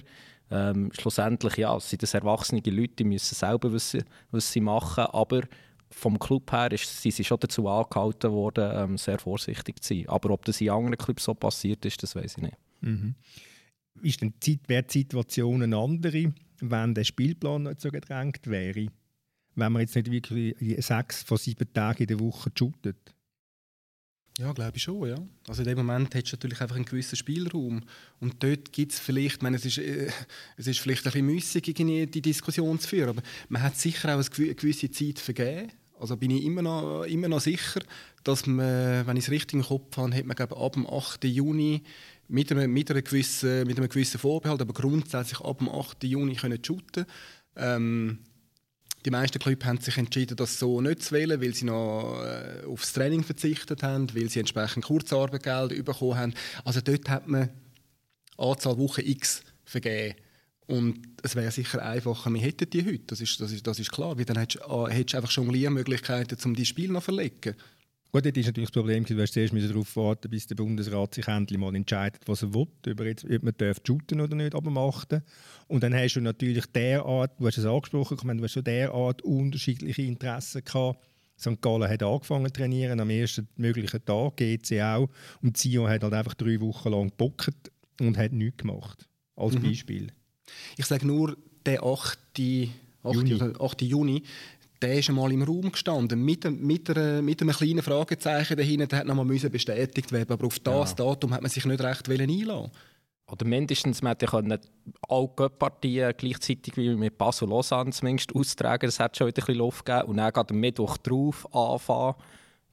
[0.52, 5.42] ähm, schlussendlich ja, sind das erwachsene Leute, die müssen selber wissen, was sie machen, aber
[5.90, 10.10] vom Club her ist, sind sie schon dazu angehalten worden, ähm, sehr vorsichtig zu sein.
[10.10, 12.58] Aber ob das in anderen Clubs so passiert ist, das weiß ich nicht.
[12.82, 13.16] Mhm.
[14.02, 18.88] Ist denn die, wäre die Situation eine andere, wenn der Spielplan nicht so gedrängt wäre?
[19.56, 23.14] Wenn man jetzt nicht wirklich sechs von sieben Tagen in der Woche shootet?
[24.40, 25.18] Ja, glaube ich schon, ja.
[25.48, 27.82] Also in dem Moment hättest du natürlich einfach einen gewissen Spielraum.
[28.20, 30.10] Und dort gibt es vielleicht, ich meine, es ist, äh,
[30.58, 31.74] es ist vielleicht ein bisschen müßig,
[32.12, 35.72] die Diskussion zu führen, aber man hat sicher auch eine gewisse Zeit vergeben.
[36.00, 37.82] Also bin ich immer noch, immer noch sicher,
[38.24, 41.26] dass man, wenn ich es richtig im Kopf habe, hat man glaube, ab dem 8.
[41.26, 41.84] Juni
[42.28, 46.04] mit einem, mit, einer gewissen, mit einem gewissen Vorbehalt, aber grundsätzlich ab dem 8.
[46.06, 47.06] Juni können shooten.
[47.56, 48.20] Ähm,
[49.06, 52.66] die meisten Clubs haben sich entschieden, das so nicht zu wählen, weil sie noch äh,
[52.66, 56.34] aufs Training verzichtet haben, weil sie entsprechend Kurzarbeitgeld bekommen haben.
[56.66, 57.50] Also dort hat man
[58.38, 60.16] Anzahl Wochen X vergeben.
[60.68, 63.92] Und es wäre sicher einfacher, wir hätten die heute, das ist, das ist, das ist
[63.92, 67.56] klar, weil dann hättest du, äh, einfach Jongliermöglichkeiten, um die Spiel noch zu verlegen.
[68.14, 71.28] Gut, das ist natürlich das Problem, du hast zuerst darauf warten, bis der Bundesrat sich
[71.30, 74.70] endlich mal entscheidet, was er will, über jetzt, ob man darf shooten oder nicht, aber
[74.70, 75.22] machen.
[75.68, 80.02] Und dann hast du natürlich derart, du hast es angesprochen, du hast schon derart unterschiedliche
[80.02, 81.00] Interessen gehabt.
[81.40, 81.62] St.
[81.62, 85.10] Gallen hat angefangen zu trainieren, am ersten möglichen Tag, GC auch.
[85.42, 89.08] Und Sion hat halt einfach drei Wochen lang gebockt und hat nichts gemacht.
[89.38, 89.64] Als mhm.
[89.64, 90.08] Beispiel.
[90.78, 92.20] Ich sage nur, der 8.
[93.04, 93.16] 8.
[93.16, 93.82] Juni, 8.
[93.82, 94.24] Juni
[94.82, 99.00] der ist einmal im Raum gestanden, mit, mit, einer, mit einem kleinen Fragezeichen dahinter, der
[99.00, 100.96] hat nochmal bestätigt werden aber auf das ja.
[100.96, 102.72] Datum hat man sich nicht recht einlassen
[103.32, 104.58] oder mindestens, man hätte ja
[105.08, 109.60] alle Partien gleichzeitig wie mit Basel Lausanne zumindest austragen Das hat schon wieder ein bisschen
[109.60, 110.10] Luft gegeben.
[110.10, 112.16] Und dann geht am Mittwoch drauf anfangen.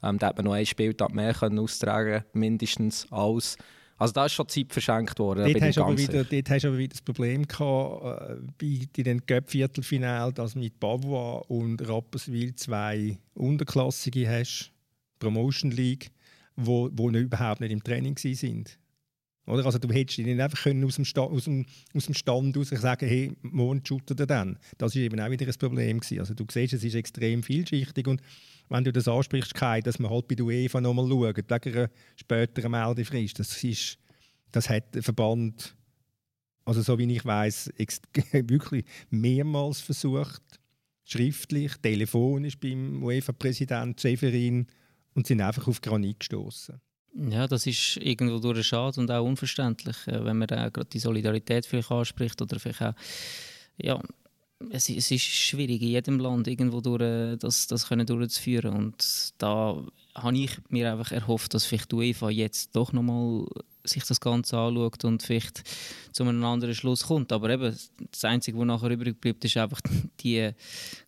[0.02, 3.56] Ähm, da hat man noch ein Spieltag mehr können austragen mindestens als
[3.98, 5.52] also da ist schon Zeit verschenkt worden.
[5.52, 8.36] Dort, hast, aber wieder, dort hast du aber wieder das Problem gehabt, äh,
[8.94, 14.70] bei den Cup-Viertelfinal, dass mit Bavois und Rapperswil zwei Unterklassige hast,
[15.18, 16.10] Promotion League,
[16.54, 18.78] wo, wo überhaupt nicht im Training sind.
[19.48, 19.64] Oder?
[19.64, 23.08] Also du hättest ihn einfach können aus, dem aus, dem, aus dem Stand aus sagen
[23.08, 24.58] hey, morgen shootet er dann.
[24.76, 26.00] Das war eben auch wieder ein Problem.
[26.00, 26.20] Gewesen.
[26.20, 28.20] Also du siehst, es ist extrem vielschichtig und
[28.68, 31.90] wenn du das ansprichst, Kai, dass man halt bei der UEFA nochmal schaut, wegen einer
[32.16, 33.98] späteren Meldefrist, das, ist,
[34.52, 35.74] das hat der Verband,
[36.64, 37.72] also so wie ich weiß,
[38.32, 40.42] wirklich mehrmals versucht,
[41.04, 44.66] schriftlich, telefonisch beim UEFA-Präsident Severin
[45.14, 46.80] und sind einfach auf Granit gestoßen.
[47.30, 51.66] Ja, das ist irgendwo durch schade und auch unverständlich, äh, wenn man gerade die Solidarität
[51.66, 52.94] vielleicht anspricht oder vielleicht auch
[53.80, 54.00] ja,
[54.70, 59.32] es, es ist schwierig in jedem Land irgendwo durch, äh, das, das können durchzuführen und
[59.38, 59.82] da
[60.14, 63.46] habe ich mir einfach erhofft, dass vielleicht die UEFA jetzt doch nochmal
[63.84, 65.62] sich das Ganze anschaut und vielleicht
[66.12, 67.32] zu einem anderen Schluss kommt.
[67.32, 67.76] Aber eben,
[68.10, 69.80] das Einzige, was nachher übrig bleibt, ist einfach,
[70.20, 70.50] die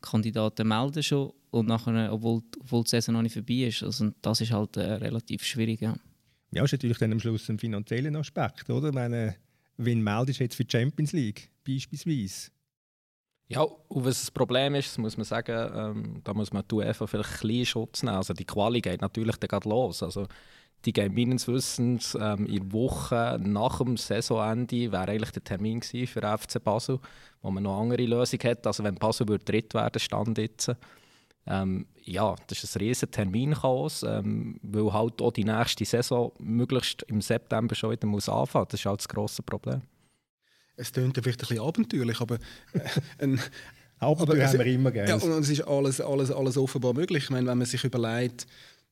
[0.01, 3.83] Kandidaten melden schon und nachher, obwohl, obwohl die Saison noch nicht vorbei ist.
[3.83, 5.81] Also, das ist halt äh, relativ schwierig.
[5.81, 5.97] Ja.
[6.53, 8.93] ja, ist natürlich dann am Schluss ein finanzieller Aspekt, oder?
[8.93, 9.37] Meine,
[9.77, 12.51] wenn meldest du jetzt für die Champions League beispielsweise,
[13.51, 17.09] ja, und was das Problem ist, muss man sagen, ähm, da muss man die UEFA
[17.09, 18.17] vielleicht ein bisschen Schutz nehmen.
[18.17, 20.05] Also die Quali geht natürlich dann los.
[20.05, 20.29] Also
[20.85, 26.07] die geht meines Wissens ähm, in Woche nach dem Saisonende wäre eigentlich der Termin gewesen
[26.07, 27.01] für FC Basel,
[27.43, 28.65] wo man noch andere Lösung hat.
[28.69, 30.71] Also wenn Basel würde dritt werden, stand jetzt.
[31.45, 37.03] Ähm, ja, das ist ein riesen Terminchaos, ähm, weil halt auch die nächste Saison möglichst
[37.09, 38.67] im September schon wieder muss anfangen.
[38.71, 39.83] Das ist halt das grosse Problem
[40.81, 42.37] es klingt vielleicht ein bisschen abenteuerlich, aber
[42.73, 42.81] äh,
[43.19, 43.41] ein,
[44.01, 45.11] Abenteuer haben wir immer gerne.
[45.11, 47.25] Ja, und es ist alles, alles, alles offenbar möglich.
[47.25, 48.47] Ich meine, wenn man sich überlegt,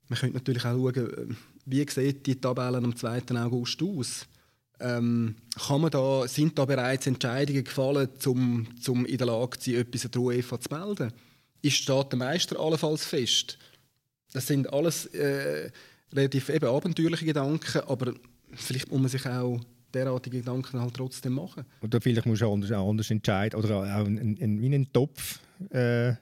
[0.08, 3.22] man könnte natürlich auch schauen, äh, wie sieht die Tabelle am 2.
[3.36, 4.26] August aus?
[4.80, 5.34] Ähm,
[5.66, 9.80] kann man da, sind da bereits Entscheidungen gefallen, um zum in der Lage zu sein,
[9.80, 11.12] etwas an der UEFA zu melden?
[11.62, 13.58] Ist steht der Meister allenfalls fest?
[14.32, 15.70] Das sind alles äh,
[16.12, 18.12] relativ eben abenteuerliche Gedanken, aber
[18.52, 19.60] vielleicht muss man sich auch
[19.92, 21.64] derartige Gedanken halt trotzdem machen.
[21.82, 26.14] Oder vielleicht muss du anders, anders entscheiden oder auch einen, einen, einen Topf äh,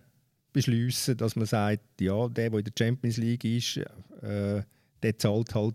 [0.52, 4.62] beschließen, dass man sagt, ja, der, der in der Champions League ist, äh,
[5.02, 5.74] der zahlt halt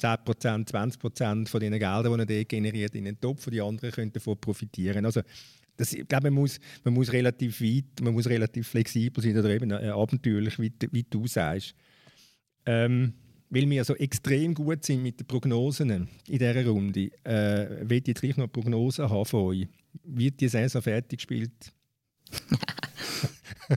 [0.00, 4.12] 10%, 20% von den Geldern, die er generiert, in den Topf und die anderen können
[4.12, 5.04] davon profitieren.
[5.04, 5.22] Also,
[5.76, 9.48] das, ich glaube, man muss, man muss relativ weit, man muss relativ flexibel sein oder
[9.48, 11.74] eben äh, abenteuerlich, wie, wie du sagst.
[12.66, 13.14] Ähm,
[13.50, 18.06] weil wir so extrem gut sind mit den Prognosen in dieser Runde, äh, will ich
[18.06, 19.66] jetzt gleich noch eine Prognose haben von euch.
[20.04, 21.72] Wird die Saison fertig gespielt?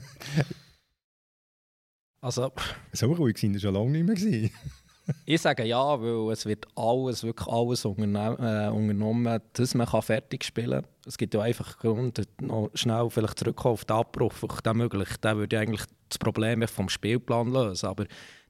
[2.20, 2.52] also,
[2.92, 4.50] so ruhig sind wir schon lange nicht mehr gewesen.
[5.26, 10.44] ich sage ja, weil es wird alles, wirklich alles unterne äh, unternommen, dass man fertig
[10.44, 10.90] spielen kann.
[11.04, 15.08] Es gibt ja einfach Grund, noch schnell vielleicht zurückkommen auf den Abbruch, der möglich.
[15.22, 17.86] Der würde eigentlich das Problem vom Spielplan lösen.
[17.86, 18.06] Aber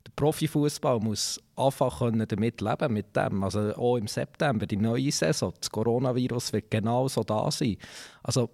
[0.07, 3.43] der Profifußball muss einfach damit leben mit dem.
[3.43, 7.77] Also auch im September, die neue Saison, das Coronavirus wird genauso da sein.
[8.23, 8.51] Also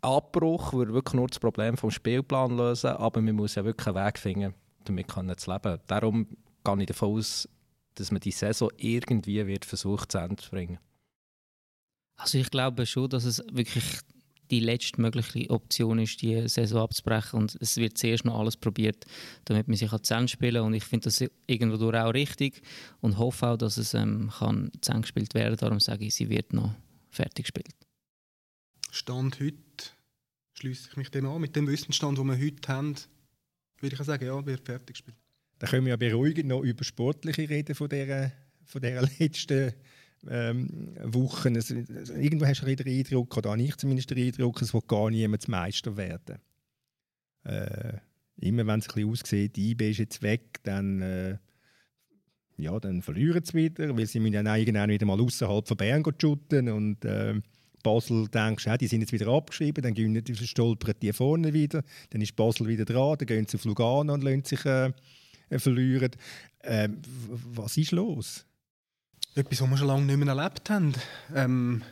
[0.00, 3.96] Abbruch würde wirklich nur das Problem vom Spielplan lösen, aber man muss ja wirklich einen
[3.96, 5.78] Weg finden, damit zu leben.
[5.86, 6.26] Darum
[6.62, 7.48] gehe ich davon aus,
[7.94, 10.78] dass man die Saison irgendwie wird versucht zu bringen.
[12.16, 14.00] Also ich glaube schon, dass es wirklich
[14.54, 17.40] die letztmögliche Option ist, die Saison abzubrechen.
[17.40, 19.04] Und es wird zuerst noch alles probiert,
[19.46, 20.66] damit man sich an spielen kann.
[20.66, 22.62] Und ich finde das irgendwo auch richtig
[23.00, 24.70] und hoffe auch, dass es ähm, kann
[25.02, 26.74] gespielt werden Darum sage ich, sie wird noch
[27.10, 27.74] fertig gespielt.
[28.90, 29.56] Stand heute
[30.54, 31.40] schließe ich mich dem an.
[31.40, 32.94] Mit dem Wissensstand, den wir heute haben,
[33.80, 35.16] würde ich sagen, ja, wird fertig gespielt.
[35.58, 38.32] Dann können wir ja beruhigend noch über Sportliche reden von dieser,
[38.64, 39.72] von dieser letzten
[40.28, 41.56] ähm, Wochen.
[41.56, 45.10] Es, irgendwo hast du den Eindruck, oder habe ich zumindest den Eindruck, es wird gar
[45.10, 46.38] niemand Meister werden.
[47.44, 47.98] Äh,
[48.36, 51.38] immer wenn es ein bisschen aussieht, die IB ist jetzt weg, dann, äh,
[52.56, 56.04] ja, dann verlieren sie wieder, weil sie müssen dann irgendwann wieder mal außerhalb von Bern
[56.18, 57.40] shooten und äh,
[57.82, 61.82] Basel denkst, ja, die sind jetzt wieder abgeschrieben, dann gehen die stolpern die vorne wieder,
[62.10, 64.92] dann ist Basel wieder dran, dann gehen sie auf Lugano und lassen sich äh,
[65.50, 66.10] verlieren.
[66.60, 66.88] Äh,
[67.28, 68.46] was ist los?
[69.36, 70.92] Etwas, was wir schon lange nicht mehr erlebt haben.
[71.34, 71.82] Ähm,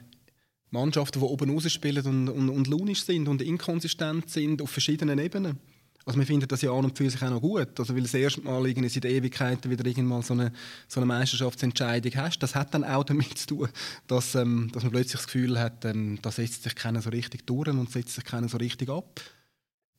[0.71, 5.19] Mannschaften, die oben raus spielen und, und, und launisch sind und inkonsistent sind auf verschiedenen
[5.19, 5.59] Ebenen.
[6.05, 7.81] Also wir finden das ja an und für sich auch noch gut.
[7.81, 10.53] Also weil das erste Mal in der Ewigkeit wieder irgendwann so eine,
[10.87, 13.69] so eine Meisterschaftsentscheidung hast, das hat dann auch damit zu tun,
[14.07, 17.45] dass, ähm, dass man plötzlich das Gefühl hat, ähm, da setzt sich keiner so richtig
[17.47, 19.21] durch und setzt sich keiner so richtig ab.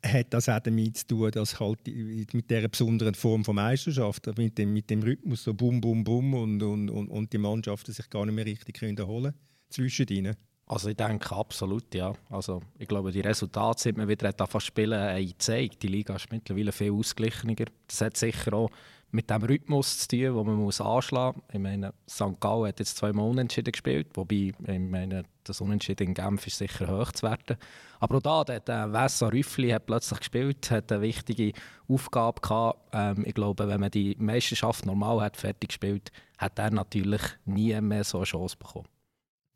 [0.05, 4.57] Hat das auch damit zu tun, dass halt mit dieser besonderen Form von Meisterschaft, mit
[4.57, 8.09] dem, mit dem Rhythmus so bum, bum, bum und, und, und, und die Mannschaften sich
[8.09, 9.33] gar nicht mehr richtig können
[9.69, 10.35] zwischen ihnen?
[10.65, 12.13] Also ich denke absolut, ja.
[12.29, 15.83] Also ich glaube, die Resultate, seit man wieder fast spielen haben gezeigt.
[15.83, 17.55] Die Liga ist mittlerweile viel ausgeglichener.
[17.87, 18.69] Das hat sicher auch
[19.11, 21.53] mit dem Rhythmus zu tun, den man muss anschlagen muss.
[21.53, 22.39] Ich meine, St.
[22.39, 26.87] Gallen hat jetzt zweimal Unentschieden gespielt, wobei ich meine, das Unentschieden in Genf ist sicher
[26.87, 27.57] hoch zu werten.
[27.99, 31.53] Aber auch da hat äh, Wessa Rüffli hat plötzlich gespielt, hat eine wichtige
[31.87, 32.79] Aufgabe gehabt.
[32.91, 37.79] Ähm, ich glaube, wenn man die Meisterschaft normal hat fertig gespielt, hat er natürlich nie
[37.81, 38.87] mehr so eine Chance bekommen.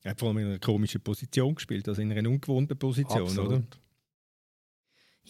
[0.04, 3.48] Er hat vor allem in einer komischen Position gespielt, also in einer ungewohnten Position, Absolut.
[3.48, 3.64] oder?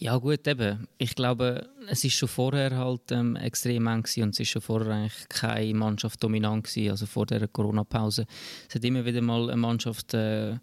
[0.00, 0.86] Ja gut, eben.
[0.96, 4.92] Ich glaube, es ist schon vorher halt ähm, extrem eng und es ist schon vorher
[4.92, 8.24] eigentlich keine Mannschaft dominant gewesen, also vor der Corona-Pause.
[8.68, 10.58] Es hat immer wieder mal eine Mannschaft äh,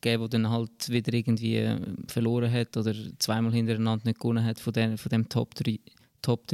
[0.00, 4.58] gegeben, die dann halt wieder irgendwie äh, verloren hat oder zweimal hintereinander nicht gewonnen hat
[4.58, 5.78] von, den, von dem Top-Trio.
[6.22, 6.52] Top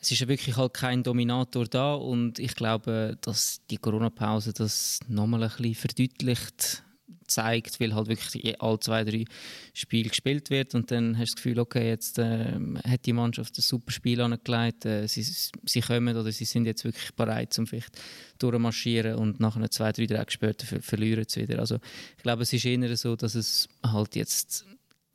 [0.00, 5.00] es ist ja wirklich halt kein Dominator da und ich glaube, dass die Corona-Pause das
[5.06, 6.82] nochmal ein bisschen verdeutlicht
[7.26, 9.24] zeigt, weil halt wirklich alle zwei, drei
[9.72, 12.58] Spiele gespielt wird und dann hast du das Gefühl, okay, jetzt äh,
[12.88, 16.84] hat die Mannschaft ein super Spiel angelegt, äh, sie, sie kommen oder sie sind jetzt
[16.84, 17.98] wirklich bereit, um vielleicht
[18.38, 21.58] durchmarschieren und nach einer zwei, drei Tage später ver verlieren sie wieder.
[21.58, 21.78] Also
[22.16, 24.64] ich glaube, es ist eher so, dass es halt jetzt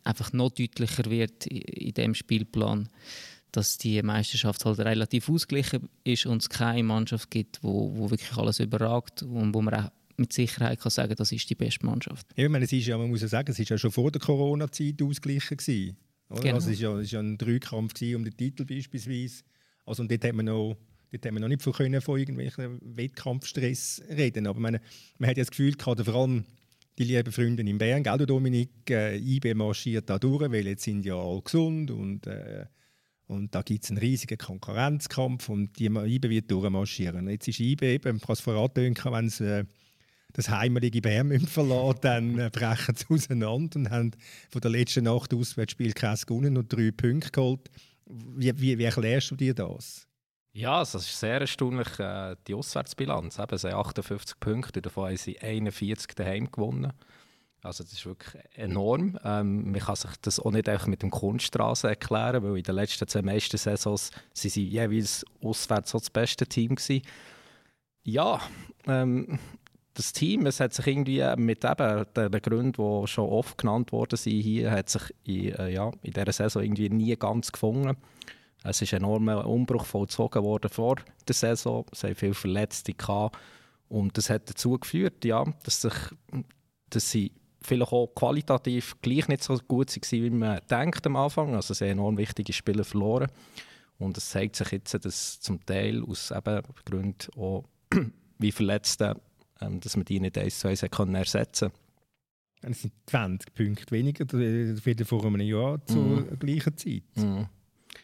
[0.03, 2.89] einfach noch deutlicher wird in, in dem Spielplan
[3.51, 8.37] dass die Meisterschaft halt relativ ausgeglichen ist und es keine Mannschaft gibt, wo, wo wirklich
[8.37, 12.27] alles überragt und wo man auch mit Sicherheit kann sagen, das ist die beste Mannschaft.
[12.35, 14.11] Ja, ich meine, es ist ja, man muss ja sagen, es ist ja schon vor
[14.11, 15.97] der Corona-Zeit ausgeglichen gewesen.
[16.29, 16.55] Genau.
[16.55, 19.43] Also es war ja, ja, ein Dreikampf um den Titel beispielsweise.
[19.85, 20.77] Also und dort hat man noch
[21.11, 24.47] Dort haben wir noch nicht von, können, von irgendwelchen Wettkampfstress reden.
[24.47, 24.79] Aber meine,
[25.17, 26.45] man hat ja das Gefühl gehabt, vor allem
[26.97, 31.05] die lieben Freunde in Bern, gell, Dominik, äh, IB marschiert da durch, weil jetzt sind
[31.05, 32.65] ja alle gesund und äh,
[33.27, 37.29] und da gibt es einen riesigen Konkurrenzkampf und die IBE wird durchmarschieren.
[37.29, 39.65] Jetzt ist IBE eben, ich kann es voran wenn sie äh,
[40.33, 44.11] das heimelige Bern verlassen, dann äh, brechen sie auseinander und haben
[44.49, 47.69] von der letzten Nacht Auswärtsspiel kein gewonnen und drei Punkte geholt.
[48.05, 50.07] Wie, wie, wie erklärst du dir das?
[50.53, 53.39] Ja, also es ist sehr erstaunlich, äh, die Auswärtsbilanz.
[53.39, 56.91] Eben, sie haben 58 Punkte, davon haben sie 41 daheim gewonnen.
[57.63, 59.19] Also das ist wirklich enorm.
[59.23, 62.75] Ähm, man kann sich das auch nicht einfach mit dem Kunststraße erklären, weil in den
[62.75, 67.03] letzten zwei meisten Saisons sind sie jeweils auswärts so das beste Team gewesen.
[68.03, 68.41] Ja,
[68.87, 69.37] ähm,
[70.01, 74.17] das Team, es hat sich irgendwie mit eben den Gründen, die schon oft genannt worden
[74.17, 77.95] sind hier, hat sich in, äh, ja, in dieser Saison irgendwie nie ganz gefunden.
[78.63, 80.95] Es ist ein enormer Umbruch vollzogen worden vor
[81.27, 81.85] der Saison.
[81.91, 83.37] Es haben viele Verletzte gehabt.
[83.89, 85.93] Und das hat dazu geführt, ja, dass, sich,
[86.89, 91.55] dass sie vielleicht auch qualitativ gleich nicht so gut waren, wie man denkt am Anfang.
[91.55, 93.31] Also sie haben enorm wichtige Spiele verloren.
[93.97, 97.65] Und es zeigt sich jetzt, dass zum Teil aus eben Gründen auch
[98.39, 99.15] wie Verletzte,
[99.61, 101.71] ähm, dass man die nicht eins zu eins ersetzen konnte.
[102.63, 106.39] Es sind 20 Punkte weniger, wieder vor einem Jahr zur mm.
[106.39, 107.03] gleichen Zeit.
[107.15, 107.43] Mm.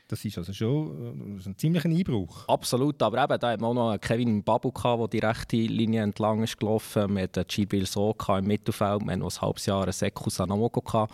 [0.07, 2.47] Das ist also schon äh, ein ziemlicher Einbruch.
[2.47, 6.43] Absolut, aber eben, da hat man auch noch Kevin Babu, der die rechte Linie entlang
[6.43, 7.13] ist gelaufen.
[7.13, 11.07] Man hatte Gibil So im Mittelfeld, man noch ein halbes Jahr einen Seku Sanogo.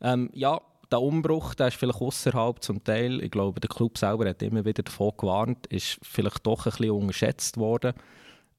[0.00, 3.22] Ähm, ja, der Umbruch, der ist vielleicht außerhalb zum Teil.
[3.22, 6.90] Ich glaube, der Club selber hat immer wieder davon gewarnt, ist vielleicht doch ein bisschen
[6.90, 7.94] unterschätzt worden.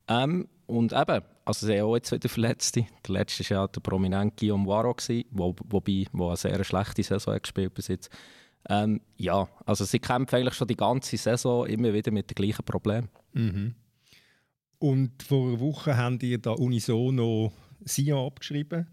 [0.07, 2.87] Ähm, und eben, also sie haben auch jetzt wieder Verletzte.
[3.07, 4.95] Der letzte war ja der prominente Guillaume Waro,
[5.29, 8.09] wo, wobei wo eine sehr schlechte Saison gespielt bis.
[8.69, 12.65] Ähm, ja, also sie kämpfen eigentlich schon die ganze Saison immer wieder mit den gleichen
[12.65, 13.09] Problemen.
[13.33, 13.75] Mhm.
[14.79, 17.53] Und vor einer Woche haben die da unisono
[17.85, 18.87] Sion abgeschrieben.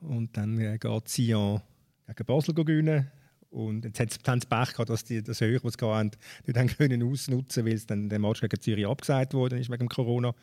[0.00, 1.62] Und dann äh, geht Sion
[2.06, 3.10] gegen Basel gewinnen.
[3.48, 6.10] Und jetzt haben sie Pech gehabt, dass die das Höher, was sie haben,
[6.46, 10.34] nicht haben können weil es dann der Match gegen Zürich abgesagt wurde wegen Corona.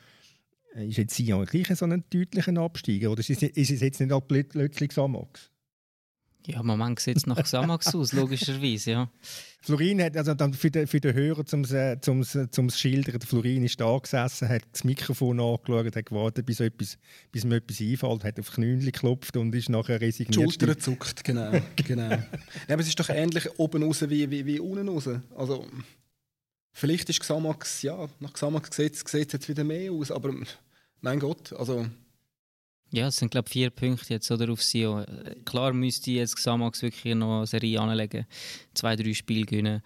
[0.76, 3.12] Äh, ist jetzt Sion gleich so ein deutlicher Absteiger?
[3.12, 5.50] Oder ist es, ist es jetzt nicht plötzlich so, Max?
[6.46, 9.10] Ja, im Moment sieht es nach Xamax aus, logischerweise, ja.
[9.62, 13.64] Florin hat, also dann für den, für den Hörer zum, zum, zum Schildern, der Florin
[13.64, 16.98] ist da gesessen, hat das Mikrofon angeschaut, hat gewartet, bis, etwas,
[17.32, 20.62] bis ihm etwas einfällt, hat auf Knöchel geklopft und ist nachher resigniert.
[20.62, 21.62] Die Schulter zuckt, genau.
[21.78, 22.10] genau.
[22.10, 22.20] ja,
[22.68, 25.10] aber es ist doch ähnlich oben raus wie, wie, wie unten raus.
[25.38, 25.66] Also,
[26.74, 30.34] vielleicht ist Xamax, ja, nach Xamax sieht es jetzt wieder mehr aus, aber
[31.02, 31.88] mein Gott, also
[32.94, 35.04] ja, es sind glaube vier Punkte jetzt oder auf Sio.
[35.46, 38.28] Klar müsste jetzt Xamax wirklich noch eine Serie anlegen,
[38.76, 39.82] zwei, drei Spiele gewinnen.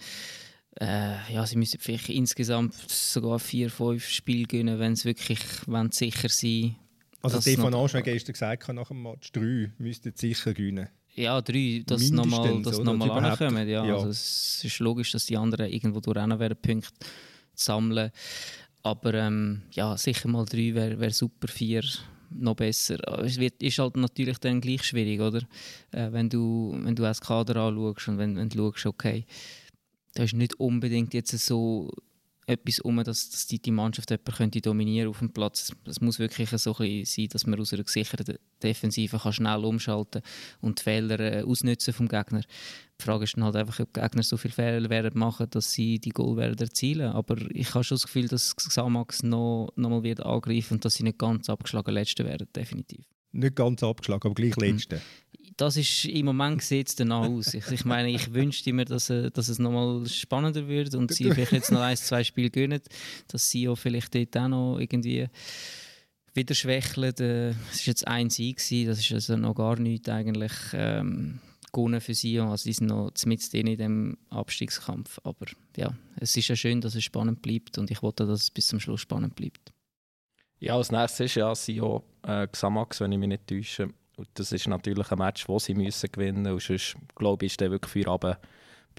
[0.79, 5.89] Äh, ja, sie müssen vielleicht insgesamt sogar vier, fünf Spiele gewinnen, wenn sie wirklich wenn
[5.89, 6.75] sie sicher sein.
[7.21, 10.89] Also Stefan Anschweg gestern gesagt nach dem Match, drei müssten sicher gewinnen.
[11.17, 13.67] Ja, drei, dass nochmal noch ankommen.
[13.67, 13.95] Ja, ja.
[13.95, 16.93] Also es ist logisch, dass die anderen irgendwo durchrennen werden, Punkte
[17.55, 18.11] sammeln.
[18.83, 21.83] Aber ähm, ja, sicher mal drei wäre wär super, vier
[22.29, 22.99] noch besser.
[23.23, 25.41] Es wird, ist halt natürlich dann gleich schwierig, oder?
[25.91, 29.25] Äh, wenn, du, wenn du als Kader anschaust und wenn, wenn du schaust, okay,
[30.13, 31.91] da ist nicht unbedingt jetzt so
[32.47, 35.73] etwas um, dass, dass die, die Mannschaft jemand könnte dominieren auf dem Platz.
[35.85, 40.21] Es muss wirklich so ein sein, dass man aus einer gesicherten Defensive kann schnell umschalten
[40.61, 42.41] und die Fehler äh, ausnutzen vom Gegner.
[42.99, 45.73] Die Frage ist dann halt einfach, ob die Gegner so viele Fehler werden machen, dass
[45.73, 47.11] sie die Goal werden erzielen.
[47.11, 50.95] Aber ich habe schon das Gefühl, dass Xamax noch, noch mal wird angreifen und dass
[50.95, 53.05] sie nicht ganz abgeschlagen Letzte werden, definitiv.
[53.33, 54.99] Nicht ganz abgeschlagen, aber gleich mhm.
[55.57, 57.53] Das ist im Moment sieht es danach aus.
[57.53, 61.11] Ich, ich, meine, ich wünschte mir, dass, äh, dass es noch mal spannender wird und
[61.13, 62.81] sie vielleicht jetzt noch ein, zwei Spiele gewinnen,
[63.27, 65.27] dass sie auch vielleicht dort auch noch irgendwie
[66.35, 67.13] wieder schwächeln.
[67.19, 70.53] Äh, es war jetzt ein Sieg, das ist also noch gar nichts eigentlich.
[70.73, 71.39] Ähm,
[71.71, 72.39] gewonnen für sie.
[72.39, 75.19] Also sie sind noch mit in dem Abstiegskampf.
[75.23, 78.51] Aber ja, es ist ja schön, dass es spannend bleibt und ich wollte, dass es
[78.51, 79.73] bis zum Schluss spannend bleibt.
[80.59, 83.89] Ja, als nächstes ist ja Sio äh, Xamax, wenn ich mich nicht täusche.
[84.17, 86.77] Und das ist natürlich ein Match, das sie müssen gewinnen müssen.
[86.77, 88.37] Sonst, glaube ich, ist der wirklich für bei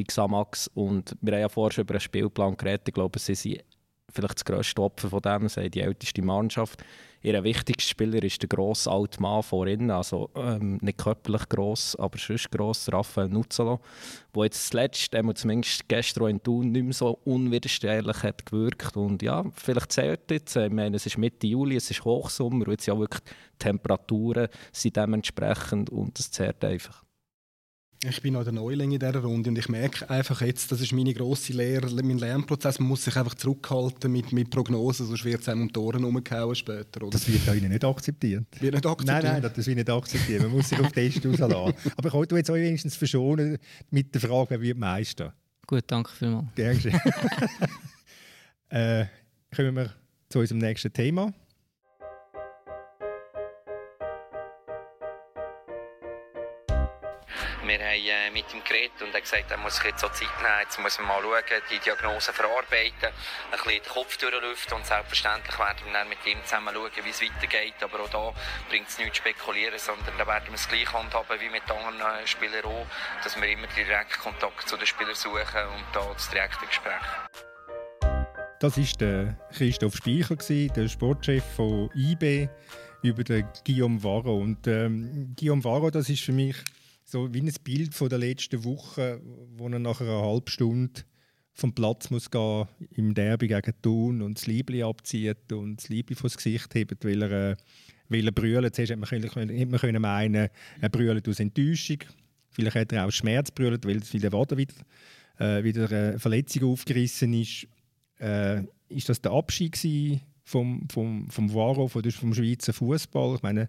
[0.04, 0.68] Xamax.
[0.74, 2.88] Und wir haben ja vorher schon über einen Spielplan geredet.
[2.88, 3.64] Ich glaube, sie sind
[4.12, 6.83] vielleicht das grösste Opfer von dem, sie die älteste Mannschaft.
[7.21, 12.16] Ihr wichtigster Spieler ist der grosse alte Mann vorhin, also ähm, nicht körperlich gross, aber
[12.16, 13.81] sonst gross, Raphael Nuzzolo,
[14.35, 18.97] der jetzt zuletzt, ähm, zumindest gestern in Thun, nicht mehr so unwiderstehlich hat gewirkt.
[18.97, 22.71] Und ja, vielleicht zählt jetzt, ich meine, es ist Mitte Juli, es ist Hochsommer und
[22.71, 27.08] jetzt ja wirklich die Temperaturen sind dementsprechend und es zählt einfach.
[28.04, 30.92] Ich bin noch der Neuling in dieser Runde und ich merke einfach jetzt, das ist
[30.92, 35.40] meine grosse Lehre, mein Lernprozess, man muss sich einfach zurückhalten mit, mit Prognosen, sonst wird
[35.40, 37.02] es einem um die Ohren umgehauen später.
[37.02, 37.11] Oder?
[37.11, 38.44] Das wird Ihnen nicht akzeptiert.
[38.61, 39.24] Wird nicht akzeptiert?
[39.24, 40.42] Nein, nein, das wird nicht akzeptiert.
[40.42, 41.74] Man muss sich auf den Test rauslassen.
[41.96, 43.58] Aber ich wollte jetzt euch wenigstens verschonen
[43.90, 45.34] mit der Frage, wer wird Meister?
[45.66, 46.54] Gut, danke vielmals.
[46.54, 46.78] Gerne
[48.68, 49.06] äh,
[49.54, 49.92] kommen wir
[50.28, 51.32] zu unserem nächsten Thema.
[57.98, 60.61] Haben äh, mit ihm geredet und er gesagt, er muss sich jetzt so Zeit nehmen,
[60.62, 65.58] jetzt muss man mal schauen, die Diagnose verarbeiten, ein bisschen den Kopf durchlüften und selbstverständlich
[65.58, 67.82] werden wir dann mit ihm zusammen schauen, wie es weitergeht.
[67.82, 68.32] Aber auch da
[68.68, 72.26] bringt es nichts spekulieren, sondern da werden wir es gleich handhaben wie mit anderen äh,
[72.26, 72.87] Spielern auch,
[73.22, 77.04] dass wir immer direkt Kontakt zu den Spielern suchen und da das direkte Gespräch.
[78.61, 82.48] Das war der Christoph Speicher, der Sportchef von IB,
[83.02, 84.37] über den Guillaume Varro.
[84.37, 86.56] Und ähm, Guillaume Varro, das ist für mich
[87.09, 89.23] so wie ein Bild von der letzten Woche,
[89.57, 91.01] wo er nach einer halben Stunde
[91.55, 96.14] vom Platz muss gehen, im Derby gegen Thun und das Liebli abzieht und das Liebli
[96.14, 97.57] vor das Gesicht hebt, weil er, äh,
[98.11, 98.75] weil er brüllt.
[98.75, 101.99] Zuerst hätte man, können, hätte man können meinen, er brüllt aus Enttäuschung.
[102.51, 104.75] Vielleicht hat er auch Schmerz brüllt, weil es wieder wieder,
[105.38, 107.66] äh, wieder eine Verletzung aufgerissen ist.
[108.21, 109.79] Äh, ist das der Abschied
[110.44, 113.68] vom, vom, vom Varo, vom, Schweizer Fußball?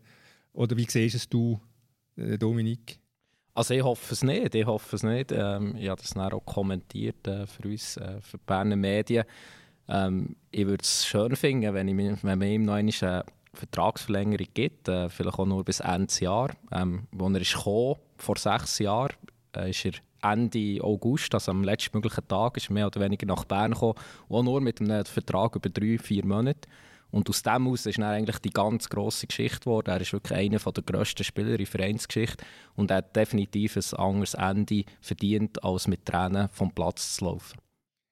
[0.52, 1.58] Oder wie siehst es du,
[2.18, 2.99] äh, Dominik?
[3.60, 5.34] Also ich hoffe es nicht, ich hoffe es nicht.
[5.34, 9.26] Ähm, ich habe das dann auch kommentiert äh, für uns, äh, für die Berner Medien.
[9.90, 14.88] Ähm, ich würde es schön finden, wenn, ich, wenn man ihm noch eine Vertragsverlängerung gibt,
[14.88, 16.52] äh, vielleicht auch nur bis Ende Jahr.
[16.72, 19.12] Ähm, wo er ist gekommen, vor sechs Jahren,
[19.54, 19.92] äh, ist er
[20.24, 23.96] Ende August, also am letztmöglichen Tag, ist er mehr oder weniger nach Bern gekommen,
[24.30, 26.70] auch nur mit einem Vertrag über drei, vier Monate.
[27.12, 29.90] Und aus dem heraus ist dann eigentlich die ganz grosse Geschichte geworden.
[29.90, 32.44] Er ist wirklich einer der grössten Spieler in Vereinsgeschichte
[32.76, 37.60] und er hat definitiv ein anderes Ende verdient, als mit Tränen vom Platz zu laufen.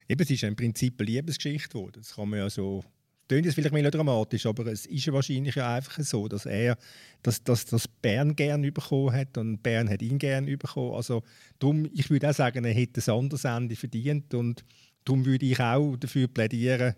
[0.09, 1.97] Eben, es ist im Prinzip eine Liebesgeschichte geworden.
[1.97, 2.83] Das kann man ja so
[3.27, 6.77] klingt jetzt vielleicht melodramatisch, aber es ist ja wahrscheinlich einfach so, dass er
[7.23, 10.93] dass, dass, dass Bern gern bekommen hat und Bern hat ihn gern bekommen.
[10.93, 11.23] Also
[11.59, 14.63] darum, ich würde auch sagen, er hätte ein anderes Ende verdient und
[15.03, 16.95] darum würde ich auch dafür plädieren,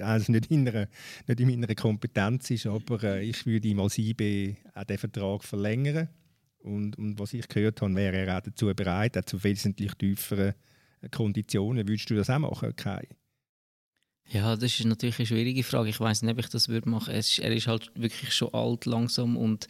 [0.00, 0.88] also nicht in, einer,
[1.26, 5.44] nicht in meiner Kompetenz ist, aber äh, ich würde ihm als IB auch den Vertrag
[5.44, 6.08] verlängern
[6.58, 10.54] Und, und was ich gehört habe, wäre er auch dazu bereit, auch zu wesentlich tieferen
[11.10, 11.86] Konditionen.
[11.86, 13.06] Würdest du das auch machen, Kai?
[14.30, 15.90] Ja, das ist natürlich eine schwierige Frage.
[15.90, 17.14] Ich weiß nicht, ob ich das würde machen.
[17.14, 19.68] Es er ist halt wirklich schon alt langsam und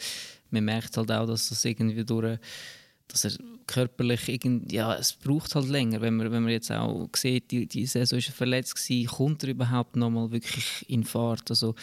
[0.51, 2.39] man merkt halt auch, dass das irgendwie durch
[3.09, 3.33] dass er
[3.67, 7.67] körperlich irgend, ja, es braucht halt länger, wenn man, wenn man jetzt auch sieht, die,
[7.67, 11.75] die Saison ist verletzt gewesen, kommt er überhaupt noch mal wirklich in Fahrt, also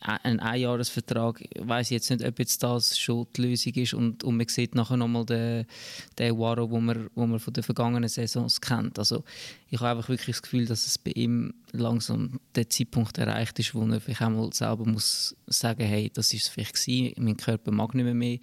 [0.00, 4.36] ein Einjahresvertrag, ich weiß jetzt nicht, ob jetzt das schon die Lösung ist und, und
[4.36, 5.66] man sieht nachher nochmal den,
[6.18, 8.96] den Waro, wo man, wo man von den vergangenen Saisons kennt.
[9.00, 9.24] Also
[9.70, 13.74] ich habe einfach wirklich das Gefühl, dass es bei ihm langsam der Zeitpunkt erreicht ist,
[13.74, 17.72] wo er vielleicht einmal selber muss sagen, hey, das ist es vielleicht gewesen, mein Körper
[17.72, 18.38] mag nicht mehr, mehr.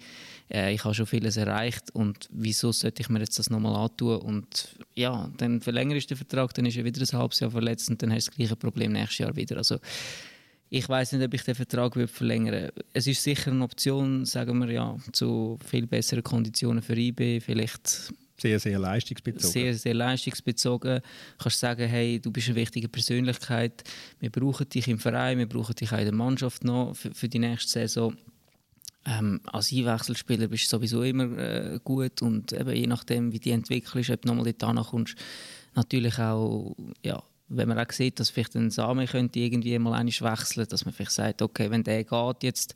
[0.50, 4.18] Äh, ich habe schon vieles erreicht und wieso sollte ich mir jetzt das nochmal antun
[4.18, 7.88] und ja, dann verlängerst du den Vertrag, dann ist er wieder ein halbes Jahr verletzt
[7.88, 9.56] und dann hast du das gleiche Problem nächstes Jahr wieder.
[9.56, 9.78] Also
[10.68, 12.72] ich weiß nicht, ob ich den Vertrag verlängern würde.
[12.92, 18.12] Es ist sicher eine Option, sagen wir ja, zu viel besseren Konditionen für IB, vielleicht
[18.38, 19.50] sehr, sehr leistungsbezogen.
[19.50, 20.96] Sehr, sehr leistungsbezogen.
[20.96, 21.02] Du
[21.38, 23.82] kannst sagen, hey, du bist eine wichtige Persönlichkeit,
[24.20, 27.28] wir brauchen dich im Verein, wir brauchen dich auch in der Mannschaft noch für, für
[27.28, 28.16] die nächste Saison.
[29.06, 33.52] Ähm, als Einwechselspieler bist du sowieso immer äh, gut und eben je nachdem, wie die
[33.52, 35.16] Entwicklung ist, ob du nochmal dort kommst,
[35.74, 40.66] natürlich auch ja, wenn man auch sieht, dass vielleicht ein Samen könnte irgendwie mal wechseln,
[40.68, 42.74] dass man vielleicht sagt, okay, wenn der geht jetzt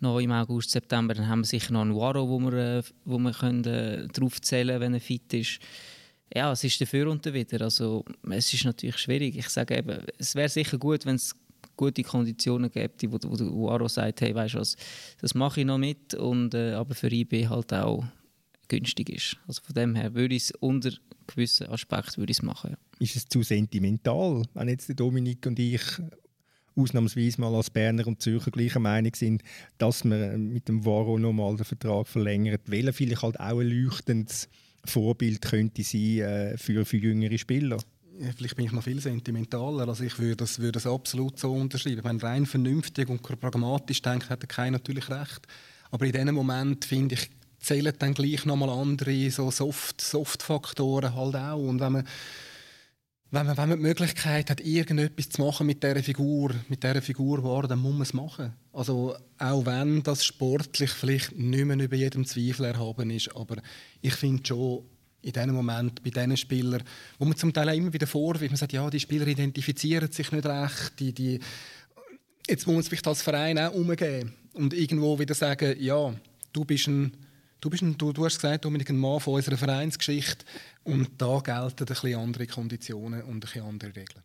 [0.00, 3.18] noch im August, September, dann haben wir sicher noch einen Waro, wo wir, äh, wo
[3.18, 5.60] wir können, äh, drauf zählen wenn er fit ist.
[6.34, 7.62] Ja, es ist dafür und wieder.
[7.62, 9.36] Also es ist natürlich schwierig.
[9.36, 11.34] Ich sage eben, es wäre sicher gut, wenn es
[11.76, 14.76] gute Konditionen gibt, wo, wo Waro sagt, hey, weißt du was,
[15.20, 18.04] das mache ich noch mit, und, äh, aber für IB halt auch
[18.68, 19.36] günstig ist.
[19.48, 20.92] Also von dem her würde ich es unter
[21.26, 22.72] gewissen Aspekten machen.
[22.72, 25.82] Ja ist es zu sentimental, wenn jetzt der Dominik und ich
[26.76, 29.42] ausnahmsweise mal als Berner und Zürcher gleicher Meinung sind,
[29.78, 34.48] dass man mit dem Varo nochmal den Vertrag verlängert, weil vielleicht halt auch ein leuchtendes
[34.84, 37.78] Vorbild könnte sein äh, für, für jüngere Spieler.
[38.36, 39.88] Vielleicht bin ich noch viel sentimentaler.
[39.88, 42.04] Also ich würde das, würde das absolut so unterschreiben.
[42.04, 45.46] Wenn rein vernünftig und pragmatisch denkt, hat er kein natürlich recht.
[45.90, 47.30] Aber in diesem Moment finde ich,
[47.60, 51.58] zählen dann gleich nochmal andere so Soft-Faktoren halt auch.
[51.58, 52.04] Und wenn man
[53.32, 57.00] wenn man, wenn man die Möglichkeit hat, irgendetwas zu machen mit dieser Figur, mit dieser
[57.00, 58.52] Figur war, dann muss man es machen.
[58.72, 63.56] Also auch wenn das sportlich vielleicht nicht mehr über jedem Zweifel erhaben ist, aber
[64.00, 64.82] ich finde schon,
[65.22, 66.82] in diesem Moment bei diesen Spielern,
[67.18, 70.32] wo man zum Teil auch immer wieder vorwirft, man sagt, ja, die Spieler identifizieren sich
[70.32, 71.40] nicht recht, die, die
[72.48, 76.12] jetzt muss man es vielleicht als Verein auch umgehen und irgendwo wieder sagen, ja,
[76.52, 77.12] du bist ein
[77.60, 80.44] Du, bist ein, du, du hast gesagt, Dominik, ein Mann von unserer Vereinsgeschichte.
[80.84, 84.22] Und da gelten ein bisschen andere Konditionen und ein bisschen andere Regeln.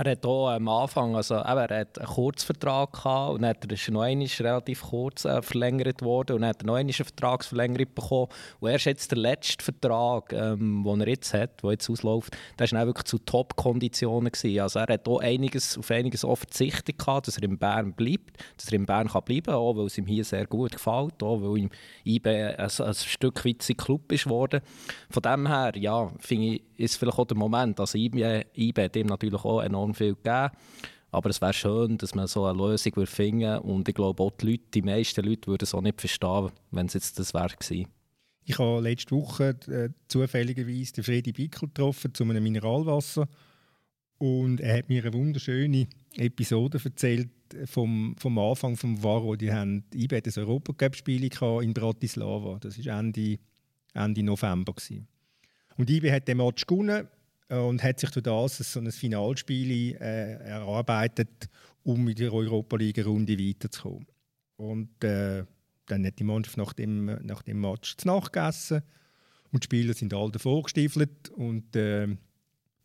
[0.00, 3.88] Er hat auch am Anfang, also eben, er hat einen Kurzvertrag gehabt und dann ist
[3.88, 7.04] er noch einmal relativ kurz äh, verlängert worden und dann hat er noch einmal eine
[7.04, 8.28] Vertragsverlängerung bekommen.
[8.60, 12.70] Und erst jetzt der letzte Vertrag, ähm, den er jetzt hat, der jetzt ausläuft, der
[12.70, 14.30] war wirklich zu Top-Konditionen.
[14.60, 18.38] Also er hat auch einiges, auf einiges auch verzichtet gehabt, dass er in Bern bleibt,
[18.56, 21.20] dass er in Bern kann bleiben kann, auch weil es ihm hier sehr gut gefällt,
[21.24, 21.70] auch weil ihm
[22.04, 24.60] IB ein, ein Stück weit sein Club ist worden.
[25.10, 29.08] Von dem her, ja, finde ich, ist vielleicht auch der Moment, also IB, IB ihm
[29.08, 30.50] natürlich auch enorm enorm viel gegeben.
[31.10, 33.62] Aber es wäre schön, dass man so eine Lösung finden würde.
[33.62, 36.86] Und ich glaube, auch die, Leute, die meisten Leute würden es auch nicht verstehen, wenn
[36.86, 37.88] es jetzt das wäre gewesen.
[38.44, 43.26] Ich habe letzte Woche äh, zufälligerweise den Freddy Bickel getroffen zu einem Mineralwasser.
[44.18, 45.86] Und er hat mir eine wunderschöne
[46.16, 47.30] Episode erzählt
[47.66, 49.36] vom, vom Anfang vom Varo.
[49.36, 51.30] Die haben IBE das Europacup-Spiel
[51.62, 52.58] in Bratislava.
[52.58, 53.38] Das war Ende,
[53.94, 54.72] Ende November.
[54.72, 55.06] Gewesen.
[55.76, 57.08] Und IBE hat den Match gewonnen
[57.48, 61.48] und hat sich durch das so ein Finalspiel äh, erarbeitet,
[61.82, 64.06] um in der Europa League Runde weiterzukommen.
[64.56, 65.44] Und äh,
[65.86, 68.82] dann hat die Mannschaft nach dem, nach dem Match zu Nacht gegessen
[69.50, 72.06] und die Spieler sind alle davor gestiefelt und äh,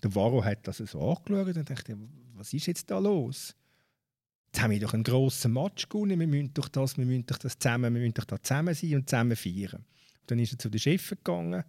[0.01, 1.97] der Varo hat das so angeschaut und dachte,
[2.35, 3.55] was ist jetzt da los?
[4.47, 7.37] Jetzt haben wir doch einen grossen Match gewonnen, wir müssen doch das, wir müssen doch
[7.37, 9.83] das zusammen, wir müssen doch da zusammen sein und zusammen feiern.
[10.21, 11.63] Und dann ist er zu den Chefs gegangen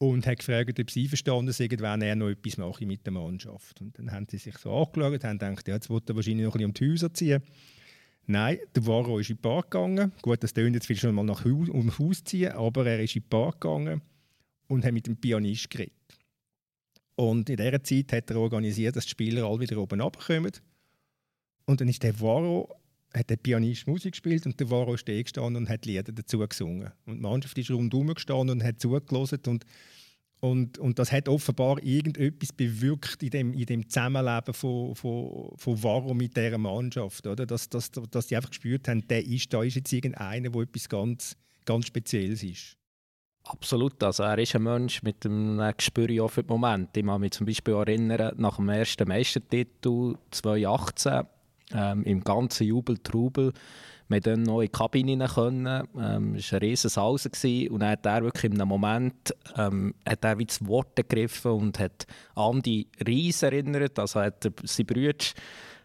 [0.00, 3.82] und hat gefragt, ob sie einverstanden sind, wenn er noch etwas mache mit der Mannschaft.
[3.82, 6.54] Und dann haben sie sich so angeschaut, haben gedacht, ja, jetzt wird er wahrscheinlich noch
[6.54, 7.42] ein bisschen um die Häuser ziehen.
[8.26, 10.12] Nein, der Varro ist in den Park gegangen.
[10.22, 13.14] Gut, das tönt jetzt vielleicht schon mal nach Haus, um Haus ziehen, aber er ist
[13.14, 14.00] in den Park gegangen
[14.68, 15.92] und hat mit dem Pianist geredet.
[17.16, 20.52] Und in dieser Zeit hat er organisiert, dass die Spieler alle wieder oben runterkommen.
[21.66, 22.74] Und dann ist der Varro
[23.14, 26.90] hat der Pianist Musik gespielt und der Varo ist gestanden und hat Lieder dazu gesungen.
[27.06, 29.64] Und die Mannschaft ist rundherum gestanden und hat zugelassen und,
[30.40, 35.82] und, und das hat offenbar irgendetwas bewirkt in dem, in dem Zusammenleben von, von, von
[35.82, 37.26] Varo mit dieser Mannschaft.
[37.26, 37.46] Oder?
[37.46, 40.88] Dass, dass, dass die einfach gespürt haben, der ist, da ist jetzt irgendeiner, der etwas
[40.88, 41.36] ganz
[41.70, 42.76] ganz Spezielles ist.
[43.44, 46.96] Absolut, also er ist ein Mensch mit einem Gespür auch für den Moment.
[46.96, 51.22] Ich kann mich zum Beispiel erinnern, nach dem ersten Meistertitel 2018,
[51.74, 53.52] ähm, im ganzen Jubel, Trubel,
[54.08, 55.86] wir dann noch in die Kabine können.
[55.96, 57.30] Ähm, es war ein riesen Salsa
[57.70, 61.52] und dann hat er wirklich in einem Moment ähm, hat er wie das Wort gegriffen
[61.52, 65.24] und hat an die Reis erinnert, also hat er seine Brüder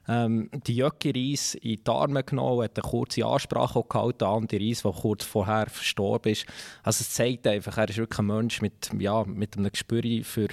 [0.07, 4.69] ähm, die Jöcki Reis in die Arme genommen, hat eine kurze Ansprache gehalten an die
[4.69, 6.45] Reis, der kurz vorher verstorben ist.
[6.83, 10.47] Also es zeigt einfach, er ist wirklich ein Mensch mit, ja, mit einem Gespür für,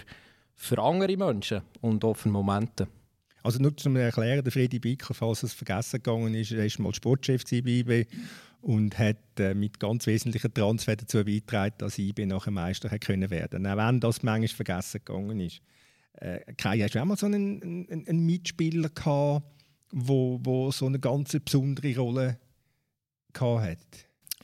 [0.54, 2.88] für andere Menschen und auch für Momente.
[3.42, 6.94] Also nur zum Erklären, der Freddy Bicker, falls es vergessen gegangen ist, er ist mal
[6.94, 8.06] Sportchef bei IB
[8.60, 13.30] und hat äh, mit ganz wesentlichen Transfer dazu beigetragen, dass IB nachher Meister hat können
[13.30, 13.66] werden.
[13.66, 15.60] Auch wenn das manchmal vergessen gegangen ist.
[16.14, 19.44] Äh, Kai, hast du auch mal so einen, einen, einen Mitspieler gehabt,
[19.90, 22.38] wo, wo so eine ganz besondere Rolle
[23.38, 23.78] hat?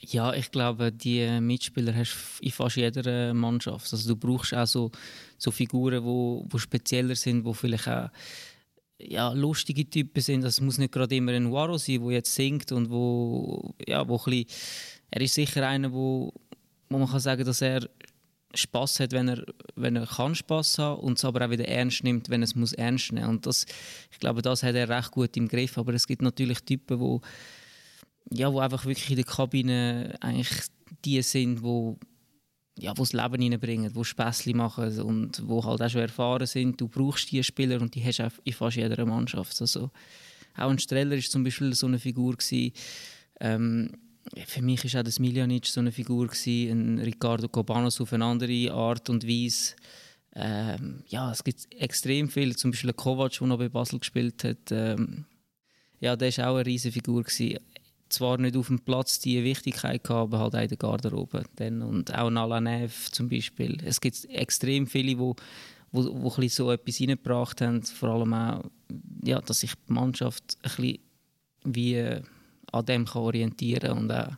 [0.01, 3.93] Ja, ich glaube, die Mitspieler hast du in fast jeder Mannschaft.
[3.93, 4.91] Also du brauchst auch so,
[5.37, 8.11] so Figuren, die wo, wo spezieller sind, die vielleicht auch
[8.99, 10.45] ja, lustige Typen sind.
[10.45, 14.07] Also es muss nicht gerade immer ein Waro sein, der jetzt singt und wo, ja,
[14.09, 14.47] wo bisschen,
[15.11, 16.33] er ist sicher einer, wo,
[16.89, 17.89] wo man kann sagen, dass er
[18.55, 19.45] Spaß hat, wenn er,
[19.77, 22.73] wenn er kann Spaß haben und es aber auch wieder ernst nimmt, wenn es muss
[22.73, 23.29] ernst nehmen.
[23.29, 23.67] Und das,
[24.11, 25.77] ich glaube, das hat er recht gut im Griff.
[25.79, 27.21] Aber es gibt natürlich Typen, wo,
[28.33, 30.63] ja, wo einfach wirklich in der Kabine eigentlich
[31.05, 31.99] die sind, wo
[32.79, 36.81] ja, wo das Leben reinbringen, wo Späßchen machen und wo halt auch schon erfahren sind.
[36.81, 39.61] Du brauchst diese Spieler und die hast du in fast jeder Mannschaft.
[39.61, 39.91] Also,
[40.57, 42.37] auch ein Streller war zum Beispiel so eine Figur.
[42.37, 42.73] Gewesen.
[43.41, 43.93] Ähm,
[44.47, 48.25] für mich war auch das Miljanic so eine Figur, gewesen, ein Ricardo Cobanos auf eine
[48.25, 49.75] andere Art und Weise.
[50.35, 54.71] Ähm, ja, es gibt extrem viele, zum Beispiel Kovac, der noch bei Basel gespielt hat.
[54.71, 55.25] Ähm,
[56.01, 57.23] ja, der war auch eine riesige Figur.
[57.23, 57.59] Gewesen.
[58.09, 61.45] Zwar nicht auf dem Platz die Wichtigkeit gehabt, aber halt auch in der Garderobe.
[61.57, 61.83] Dann.
[61.83, 63.79] Und auch Nalanev zum Beispiel.
[63.85, 65.37] Es gibt extrem viele, die wo,
[65.93, 67.83] wo, wo so etwas reingebracht haben.
[67.83, 68.65] Vor allem auch,
[69.25, 70.99] ja, dass sich die Mannschaft ein bisschen
[71.65, 72.23] wie äh,
[72.73, 74.37] an dem kann orientieren auch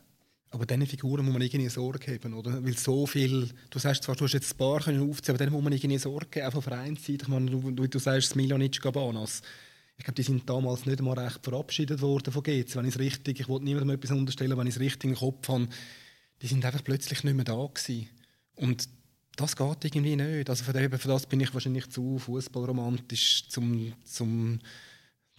[0.53, 2.65] aber diesen Figuren muss man irgendwie Sorge haben, oder?
[2.65, 5.63] Weil so viel, du sagst zwar, du hast jetzt ein paar aufzählen, aber denen muss
[5.63, 7.23] man irgendwie Sorge haben, auch von Vereinsseite.
[7.23, 9.43] Ich meine, du, du, sagst Miljonic Gabanas.
[10.01, 12.75] Ich glaube, die sind damals nicht einmal recht verabschiedet worden von GC.
[12.75, 15.69] Wenn ich richtig, ich wollte niemandem etwas unterstellen, wenn ich es richtig im Kopf habe,
[16.41, 18.09] die sind einfach plötzlich nicht mehr da gewesen.
[18.57, 18.89] Und
[19.37, 20.49] das geht irgendwie nicht.
[20.49, 24.61] Also für, das bin ich wahrscheinlich zu fußballromantisch, zum, zum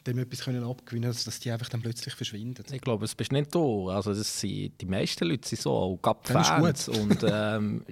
[0.05, 2.64] dem etwas können abgewinnen können, dass die einfach dann plötzlich verschwinden.
[2.72, 3.89] Ich glaube, es bist nicht du.
[3.89, 6.88] Also das sind, die meisten Leute sind so, auch Fans.
[6.88, 7.84] Und ähm,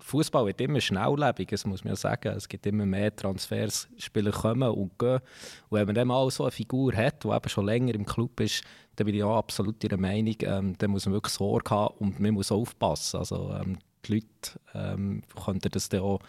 [0.00, 2.34] Fußball wird immer schnelllebig, das muss man sagen.
[2.36, 5.20] Es gibt immer mehr Transfers, Spieler kommen und gehen.
[5.68, 8.40] Und wenn man dann mal so eine Figur hat, die eben schon länger im Club
[8.40, 8.62] ist,
[8.96, 12.20] dann bin ich auch absolut ihrer Meinung, ähm, dann muss man wirklich Sorge haben und
[12.20, 13.18] man muss aufpassen.
[13.18, 16.20] Also ähm, die Leute ähm, könnten das dann auch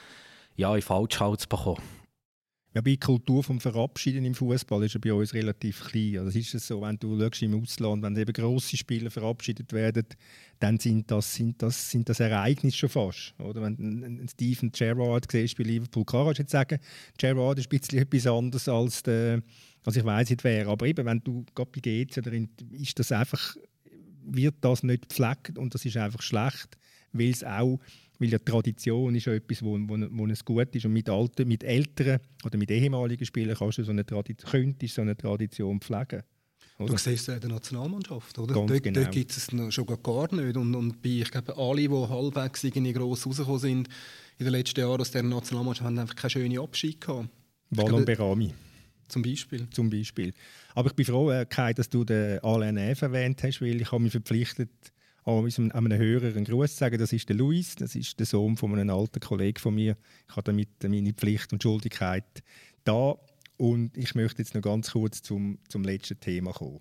[0.56, 1.82] ja, in Falschhals bekommen.
[2.74, 6.20] Ja, bei Kultur vom Verabschieden im Fußball ist er bei uns relativ klein.
[6.20, 10.06] Also ist es so, wenn du im Ausland, wenn eben grosse Spieler verabschiedet werden,
[10.60, 13.34] dann sind das, sind das, sind das Ereignisse schon fast.
[13.40, 16.80] Oder wenn Steven Gerrard siehst bei Liverpool, kannst du jetzt sagen,
[17.18, 19.42] Gerrard ist ein bisschen etwas anderes als, der,
[19.86, 20.68] als ich weiß nicht wer.
[20.68, 23.56] Aber eben, wenn du gerade bei GC oder in, ist das einfach,
[24.24, 26.78] wird das nicht gepflegt und das ist einfach schlecht,
[27.14, 27.80] weil es auch
[28.20, 30.86] weil ja Tradition ist ja etwas, wo, wo, wo es gut ist.
[30.86, 34.96] Und mit, alten, mit älteren oder mit ehemaligen Spielern kannst du so eine, Tradition, könntest
[34.96, 36.24] so eine Tradition pflegen.
[36.80, 36.94] Oder?
[36.94, 38.54] Du siehst es ja in der Nationalmannschaft, oder?
[38.54, 39.00] Ganz dort, genau.
[39.02, 40.58] dort gibt es schon gar nicht.
[40.58, 43.90] Und, und bei, ich glaube, alle, die halbwegs irgendwie gross rausgekommen sind
[44.38, 47.30] in den letzten Jahren aus der Nationalmannschaft, haben einfach keine schönen Abschied gehabt.
[47.72, 48.54] Wallon Berami.
[49.08, 49.68] Zum Beispiel.
[49.72, 50.34] Zum Beispiel.
[50.76, 53.92] Aber ich bin froh, äh, Kai, dass du den Alain Neff erwähnt hast, weil ich
[53.92, 54.70] habe mich verpflichtet,
[55.28, 56.98] an einem Hörer einen Gruß sagen.
[56.98, 59.98] Das ist der Luis, das ist der Sohn von einem alten Kollegen von mir.
[60.30, 62.44] Ich habe damit meine Pflicht und Schuldigkeit
[62.86, 63.16] da.
[63.58, 66.80] Und ich möchte jetzt noch ganz kurz zum, zum letzten Thema kommen.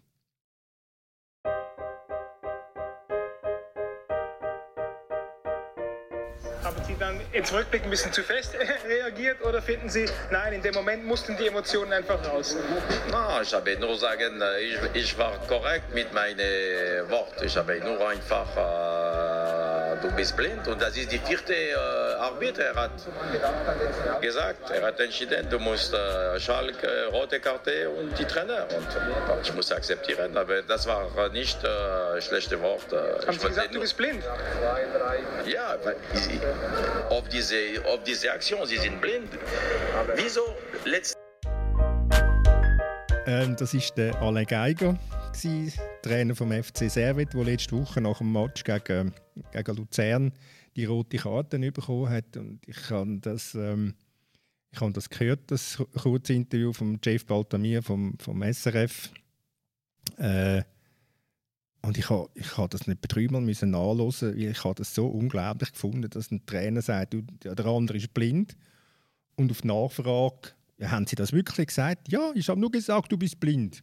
[6.99, 8.55] Dann jetzt Rückblick ein bisschen zu fest
[8.89, 12.57] reagiert oder finden Sie, nein, in dem Moment mussten die Emotionen einfach raus?
[13.11, 16.39] Na, ich habe nur sagen, ich, ich war korrekt mit meinen
[17.11, 17.45] Worten.
[17.45, 18.96] Ich habe nur einfach, äh,
[20.03, 21.75] du bist blind und das ist die vierte äh,
[22.19, 22.65] Arbiter.
[22.65, 22.91] Er hat
[24.21, 28.67] gesagt, er hat entschieden, du musst äh, Schalke, rote Karte und die Trainer.
[28.77, 28.87] Und
[29.43, 33.21] ich muss akzeptieren, aber das war nicht äh, schlechte Worte.
[33.27, 34.23] Haben Sie gesagt, du bist blind?
[35.47, 35.77] Ja,
[37.11, 39.29] auf diese, auf diese Aktion, sie sind blind.
[40.15, 40.43] Wieso
[40.85, 41.17] letzte
[43.29, 44.97] ähm, das ist der Alain Geiger,
[45.43, 45.73] gewesen,
[46.03, 49.13] Trainer vom FC Servet, der letzte Woche nach dem Match gegen,
[49.53, 50.33] gegen Luzern
[50.77, 52.37] die rote Karte bekommen hat.
[52.37, 53.95] Und ich habe das, ähm,
[54.71, 59.11] ich habe das gehört, das kurze Interview von Jeff Baltamir vom, vom SRF.
[60.19, 60.63] Äh,
[61.83, 65.07] und ich habe ich ha das nicht dreimal müssen nachhören, weil ich habe das so
[65.07, 67.15] unglaublich gefunden, dass ein Trainer sagt,
[67.45, 68.57] der andere ist blind.
[69.37, 72.11] Und auf Nachfrage, ja, haben Sie das wirklich gesagt?
[72.11, 73.83] Ja, ich habe nur gesagt, du bist blind.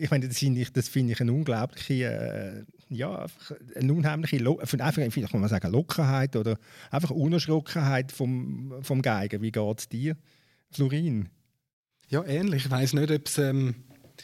[0.00, 3.26] Ich meine, das finde ich, das find ich eine unglaubliche, äh, ja,
[3.74, 6.58] eine unheimliche, einfach, vielleicht kann man sagen, Lockerheit oder
[6.90, 9.42] einfach Unerschrockenheit vom, vom Geigen.
[9.42, 10.16] Wie geht es dir,
[10.70, 11.28] Florin?
[12.08, 12.64] Ja, ähnlich.
[12.64, 13.74] Ich weiß nicht, ob es, ähm,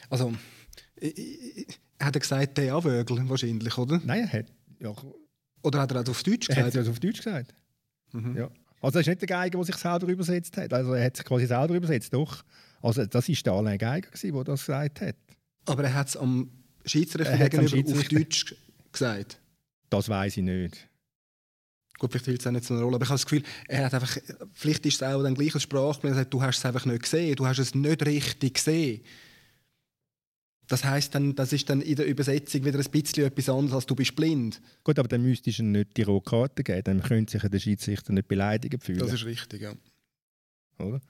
[0.09, 0.33] also,
[2.01, 4.01] hat er gesagt, der Anwögel wahrscheinlich, oder?
[4.03, 4.47] Nein, er hat,
[4.81, 4.95] ja.
[5.63, 6.59] Oder hat er das auf Deutsch gesagt?
[6.59, 7.55] Er hat es auf Deutsch gesagt.
[8.13, 8.37] Mhm.
[8.37, 8.51] Ja.
[8.81, 10.73] Also, es ist nicht der Geiger, der sich selber übersetzt hat.
[10.73, 12.43] Also, er hat sich quasi selber übersetzt, doch.
[12.81, 15.17] Also, das war der Alain Geiger, der das gesagt hat.
[15.67, 16.51] Aber er hat es am
[16.85, 18.55] Schiedsrichter gegenüber auf Deutsch
[18.93, 19.41] gesagt?
[19.91, 20.89] Das weiß ich nicht.
[21.99, 23.87] Gut, vielleicht spielt es auch nicht so eine Rolle, aber ich habe das Gefühl, er
[23.87, 24.19] hat einfach,
[24.53, 27.03] vielleicht ist es auch dann gleich als Sprachbild, er sagt, du hast es einfach nicht
[27.03, 29.01] gesehen, du hast es nicht richtig gesehen.
[30.69, 33.87] Das heißt dann, das ist dann in der Übersetzung wieder ein bisschen etwas anderes, als
[33.87, 34.61] du bist blind.
[34.85, 38.13] Gut, aber dann müsstest du nicht die rote Karte geben, dann könnte sich der Schiedsrichter
[38.13, 38.99] nicht beleidigt fühlen.
[38.99, 39.75] Das ist richtig, ja.
[40.79, 41.01] Oder?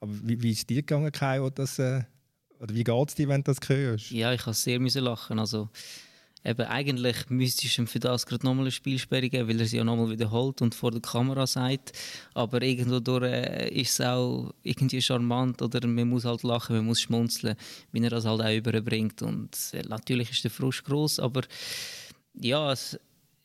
[0.00, 2.02] Aber wie, wie ist es dir gegangen, Kai, das, äh,
[2.60, 4.10] oder wie geht es dir, wenn du das hörst?
[4.10, 5.38] Ja, ich habe sehr müssen lachen.
[5.38, 5.68] Also,
[6.44, 9.76] eben, eigentlich müsstest du ihm für das gerade nochmal eine Spielsperre geben, weil er sie
[9.76, 11.92] ja nochmal wiederholt und vor der Kamera sagt.
[12.34, 17.00] Aber irgendwo äh, ist es auch irgendwie charmant oder man muss halt lachen, man muss
[17.00, 17.56] schmunzeln,
[17.92, 19.22] wie er das halt auch überbringt.
[19.22, 21.42] Und äh, natürlich ist der Frust groß, aber
[22.34, 22.74] ja,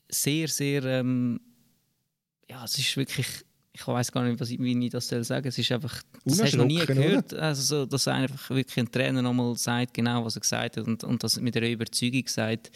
[0.10, 1.40] sehr, sehr, ähm,
[2.50, 3.28] ja, es ist wirklich
[3.76, 6.42] ich weiß gar nicht, was ich, wie ich das soll sagen Es ist einfach, das
[6.42, 10.24] hast du noch nie gehört, also so, dass einfach wirklich ein Trainer nochmal sagt, genau
[10.24, 12.72] was er gesagt hat und, und das mit einer Überzeugung sagt.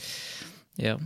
[0.76, 0.98] Ja.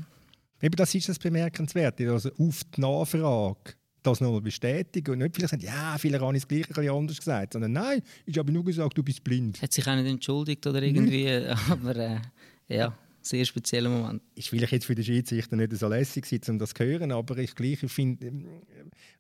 [0.61, 5.51] Eben das ist das Bemerkenswerte, also auf die Nachfrage das nochmal bestätigen und nicht vielleicht
[5.51, 8.97] sagen, ja, viele haben das Gleiche ein anders gesagt, sondern nein, ich habe nur gesagt,
[8.97, 9.61] du bist blind.
[9.61, 11.27] Hat sich auch nicht entschuldigt oder irgendwie,
[11.69, 12.19] aber äh,
[12.67, 14.22] ja sehr spezieller Moment.
[14.36, 17.55] Ist vielleicht jetzt für den Schiedsrichter nicht so lässig um das zu hören, aber ich
[17.55, 18.47] gleich finde, ähm,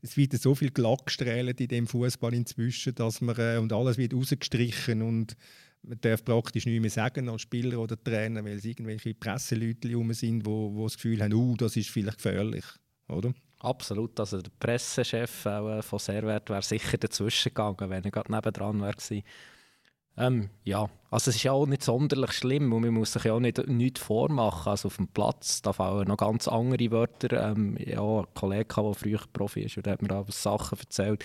[0.01, 4.13] es wird so viel Glackstrahlen in dem Fußball inzwischen, dass man äh, und alles wird
[4.13, 5.35] rausgestrichen und
[5.83, 10.13] man darf praktisch nichts mehr sagen als Spieler oder Trainer, weil es irgendwelche Presseleute herum
[10.13, 12.65] sind, wo, wo das Gefühl haben, uh, das ist vielleicht gefährlich,
[13.07, 13.33] oder?
[13.59, 18.81] Absolut, also der Pressechef äh, von Servet wäre sicher dazwischen gegangen, wenn er gerade nebendran
[18.81, 19.23] wäre
[20.21, 23.33] ähm, ja, also es ist ja auch nicht sonderlich schlimm und man muss sich ja
[23.33, 24.69] auch nicht nichts vormachen.
[24.69, 27.51] Also auf dem Platz da fallen noch ganz andere Wörter.
[27.51, 31.23] Ähm, ja, ein Kollege, der früher Profi ist, der hat mir auch Sachen erzählt.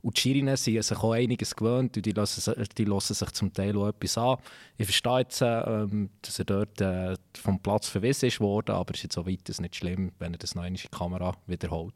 [0.00, 3.52] Und die Schirinen sind sich auch einiges gewöhnt und die lassen, die lassen sich zum
[3.52, 4.38] Teil auch etwas an.
[4.76, 9.02] Ich verstehe jetzt, ähm, dass er dort äh, vom Platz verwiesen ist aber es ist
[9.02, 11.94] jetzt so weit nicht schlimm, wenn er das noch in die Kamera wiederholt.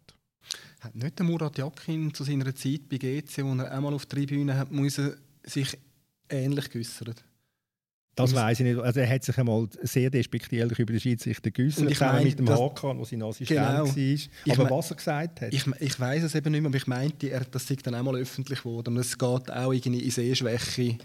[0.81, 4.19] Hat nicht der Murat Yakin zu seiner Zeit bei GC, wo er einmal auf der
[4.19, 5.79] Tribüne hat, musste sich
[6.33, 7.25] ähnlich geäußert.
[8.15, 8.79] Das weiß ich nicht.
[8.79, 12.45] Also er hat sich einmal sehr despektierlich über den Schiedsrichter geäußert, ich mein, mit dem
[12.45, 14.53] das, Hakan, wo sein Assistent genau, war.
[14.53, 15.55] Aber mein, was er gesagt hat?
[15.55, 18.17] Ich, ich weiß es eben nicht mehr, aber ich meinte, er, das sei dann einmal
[18.17, 18.95] öffentlich geworden.
[18.95, 20.99] Und es geht auch irgendwie in Sehschwäche.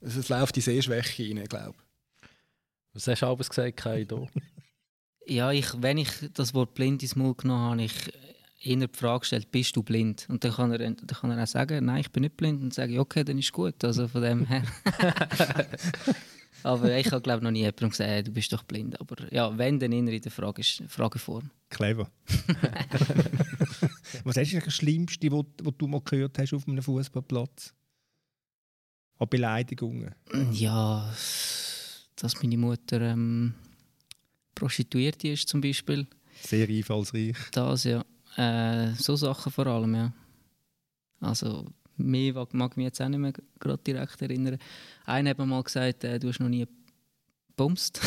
[0.00, 2.28] Also es läuft in Sehschwäche rein, glaube ich.
[2.94, 4.28] Was hast du alles gesagt, Kaido?
[5.26, 7.94] ja, ich, wenn ich das Wort blind ins Mund genommen habe, ich
[8.60, 10.26] eher die Frage gestellt, bist du blind?
[10.28, 12.56] Und dann kann er, dann kann er auch sagen, nein, ich bin nicht blind.
[12.56, 13.82] Und dann sage ich, okay, dann ist gut.
[13.84, 14.62] Also von dem her.
[16.64, 19.00] Aber ich habe glaube noch nie jemandem gesagt, hey, du bist doch blind.
[19.00, 21.50] Aber ja, wenn, dann in der Frage Frageform.
[21.70, 22.10] Clever.
[24.24, 25.44] Was ist das Schlimmste, was
[25.78, 27.74] du mal gehört hast auf einem Fußballplatz?
[29.18, 30.14] An Beleidigungen?
[30.52, 31.12] Ja,
[32.16, 33.54] dass meine Mutter ähm,
[34.54, 36.06] Prostituierte ist zum Beispiel.
[36.42, 37.36] Sehr einfallsreich.
[37.52, 38.04] Das, ja.
[38.38, 40.12] Äh, so Sachen vor allem, ja.
[41.20, 41.66] Also,
[41.96, 44.58] mehr mag mich jetzt auch nicht mehr gerade direkt erinnern.
[45.04, 46.66] Einer hat mir mal gesagt, äh, du hast noch nie
[47.56, 48.00] bumst.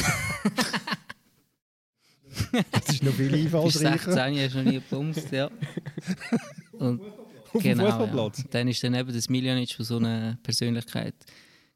[2.71, 4.13] das ist noch viel einfallsreicher.
[4.13, 5.51] 16 hast du noch nie gebumst, ja.
[6.71, 7.01] Und,
[7.53, 8.05] Auf genau?
[8.05, 8.32] Ja.
[8.51, 11.15] Dann ist dann eben das Miljanic, der so eine Persönlichkeit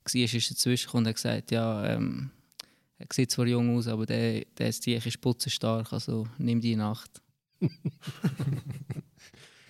[0.05, 2.31] war, ist dazwischen und hat gesagt, ja, ähm,
[2.97, 7.21] er sieht zwar jung aus, aber der, der ist, ist putzenstark, also nimm die Nacht.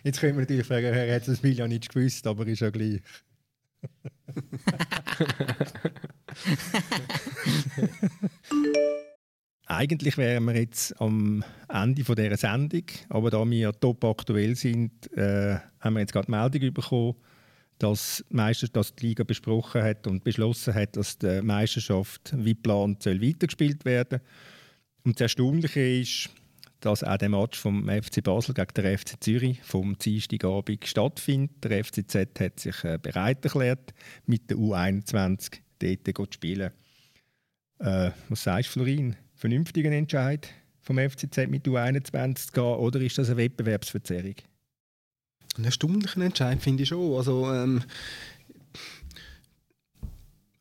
[0.04, 3.02] Jetzt können wir natürlich fragen, er hat das Million nicht gewusst, aber ist ja gleich.
[9.68, 15.58] Eigentlich wären wir jetzt am Ende dieser Sendung, aber da wir top aktuell sind, äh,
[15.80, 17.16] haben wir jetzt gerade die Meldung bekommen,
[17.80, 23.02] dass, Meister, dass die Liga besprochen hat und beschlossen hat, dass die Meisterschaft wie geplant
[23.04, 24.22] soll weitergespielt werden
[25.04, 26.30] Und das Erstaunliche ist,
[26.86, 31.64] dass auch der Match vom FC Basel gegen den FC Zürich vom Dienstagabend stattfindet.
[31.64, 33.94] Der FCZ hat sich äh, bereit erklärt,
[34.28, 36.72] mit der U21 dort zu spielen.
[37.80, 39.16] Äh, was sagst du, Florin?
[39.34, 40.48] Vernünftigen Entscheid
[40.82, 44.36] vom FCZ mit U21 zu gehen oder ist das eine Wettbewerbsverzerrung?
[45.56, 47.16] Einen erstaunlichen Entscheid finde ich schon.
[47.16, 47.82] Also, ähm,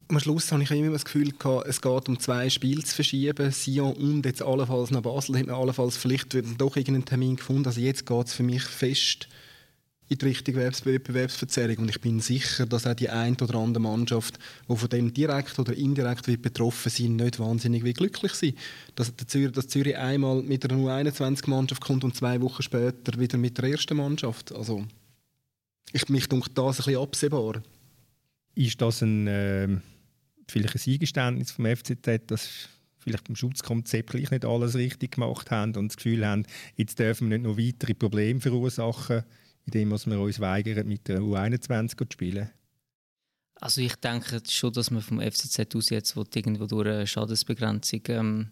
[0.08, 3.50] am Schluss habe ich immer das Gefühl gehabt, es geht um zwei Spiele zu verschieben.
[3.50, 7.66] Sion und jetzt allenfalls nach Basel hat man allenfalls vielleicht doch irgendeinen Termin gefunden.
[7.66, 9.28] Also jetzt geht es für mich fest
[10.08, 11.78] in die Richtung Wettbewerbsverzerrung.
[11.78, 14.38] Und ich bin sicher, dass auch die eine oder andere Mannschaft,
[14.68, 18.58] die von dem direkt oder indirekt wird betroffen sind, nicht wahnsinnig glücklich sind.
[18.94, 23.56] Dass, Zürich, dass Zürich einmal mit einer U21-Mannschaft kommt und zwei Wochen später wieder mit
[23.56, 24.54] der ersten Mannschaft.
[24.54, 24.84] Also,
[25.92, 27.62] ich, mich denke, das ein bisschen absehbar.
[28.54, 29.68] Ist das ein, äh,
[30.48, 32.68] vielleicht ein Eingeständnis vom FCZ, dass
[32.98, 37.30] vielleicht beim Schutzkonzept gleich nicht alles richtig gemacht haben und das Gefühl haben, jetzt dürfen
[37.30, 39.24] wir nicht noch weitere Probleme verursachen,
[39.66, 42.50] indem wir uns weigern, mit der U21 zu spielen?
[43.60, 48.50] Also ich denke schon, dass man vom FCZ aus jetzt irgendwo durch eine Schadensbegrenzung ähm,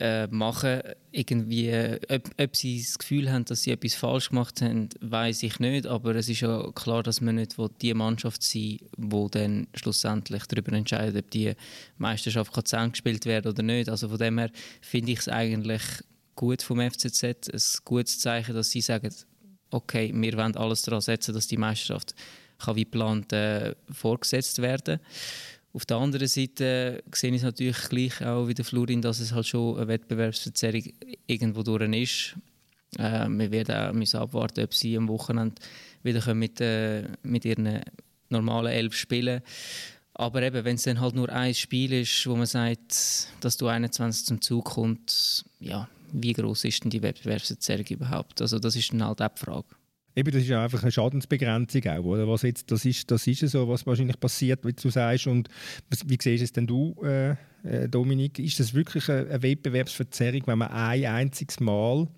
[0.00, 0.80] äh, machen.
[1.12, 1.72] Irgendwie,
[2.08, 5.86] ob, ob, sie das Gefühl haben, dass sie etwas falsch gemacht haben, weiß ich nicht.
[5.86, 10.72] Aber es ist ja klar, dass man nicht die Mannschaft sein wo dann schlussendlich darüber
[10.72, 11.54] entscheidet, ob die
[11.98, 13.88] Meisterschaft kann gespielt werden oder nicht.
[13.88, 15.82] Also von dem her finde ich es eigentlich
[16.34, 19.14] gut vom FCZ, ein gutes Zeichen, dass sie sagen,
[19.70, 22.14] okay, wir wollen alles daran setzen, dass die Meisterschaft
[22.58, 25.00] kann wie geplant äh, vorgesetzt werden
[25.72, 29.32] auf der anderen Seite sehe ich es natürlich gleich auch wie der Florin, dass es
[29.32, 30.82] halt schon eine Wettbewerbsverzerrung
[31.26, 32.36] irgendwo durch ist.
[32.98, 35.54] Äh, wir werden auch müssen abwarten, ob sie am Wochenende
[36.02, 37.80] wieder mit, äh, mit ihren
[38.28, 39.42] normalen elf spielen
[40.20, 43.68] aber eben, wenn es dann halt nur ein Spiel ist, wo man sagt, dass du
[43.68, 48.42] 21 zum Zug kommt, ja, wie groß ist denn die Wettbewerbsverzerrung überhaupt?
[48.42, 49.68] Also das ist dann halt auch die Frage.
[50.16, 52.28] Eben, das ist einfach eine Schadensbegrenzung auch, oder?
[52.28, 55.26] Was jetzt, das ist, das ist so, was wahrscheinlich passiert, wie du sagst.
[55.28, 55.48] Und
[56.06, 58.38] wie siehst es denn du, äh, äh, Dominik?
[58.38, 62.08] Ist das wirklich eine, eine Wettbewerbsverzerrung, wenn man ein einziges Mal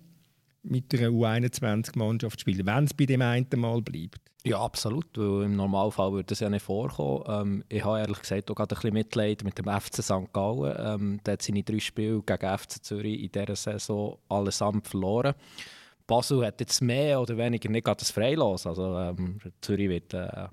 [0.63, 4.21] mit einer U21-Mannschaft spielt, wenn es bei dem einen Mal bleibt?
[4.45, 5.05] Ja, absolut.
[5.15, 7.23] Weil Im Normalfall würde das ja nicht vorkommen.
[7.27, 10.33] Ähm, ich habe ehrlich gesagt auch gerade ein bisschen Mitleid mit dem FC St.
[10.33, 10.75] Gallen.
[10.77, 15.33] Ähm, der hat seine drei Spiele gegen FC Zürich in dieser Saison allesamt verloren.
[16.13, 18.67] Basel hat jetzt mehr oder weniger nicht das Freilos.
[18.67, 20.47] Also ähm, Zürich wird äh, äh,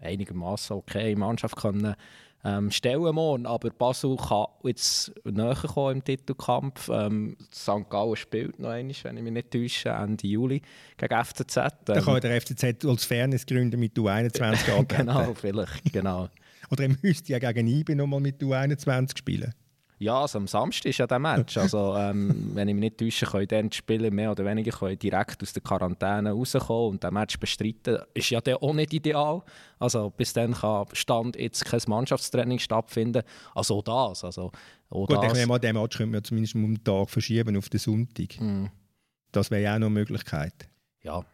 [0.00, 1.94] einigermaßen okay Mannschaft können
[2.42, 6.88] ähm, stellen morgen, aber Basel kann jetzt näher kommen im Titelkampf.
[6.90, 7.90] Ähm, St.
[7.90, 10.62] Gallen spielt noch einmal, wenn ich mich nicht täusche, Ende Juli
[10.96, 11.56] gegen FCZ.
[11.56, 14.40] Ähm, da kann der FCZ als Fairness gründen mit U21
[14.78, 14.86] antreten.
[14.88, 16.28] genau, vielleicht, genau.
[16.70, 19.52] Oder er müsste ja gegen IBE nochmal mit U21 spielen.
[19.98, 21.56] Ja, also am Samstag ist ja der Match.
[21.56, 24.98] Also, ähm, wenn ich mich nicht täusche, können dann die Spieler mehr oder weniger können
[24.98, 27.98] direkt aus der Quarantäne rauskommen und den Match bestreiten.
[28.12, 29.42] Ist ja dann auch nicht ideal.
[29.78, 33.22] Also, bis dann kann Stand jetzt kein Mannschaftstraining stattfinden.
[33.54, 34.24] Also das.
[34.24, 34.50] Also,
[34.90, 35.38] auch Gut, das.
[35.38, 38.40] ich mal, den Match könnte man zumindest um den Tag verschieben auf den Sonntag.
[38.40, 38.66] Mm.
[39.32, 40.68] Das wäre ja auch noch eine Möglichkeit.
[41.02, 41.24] Ja,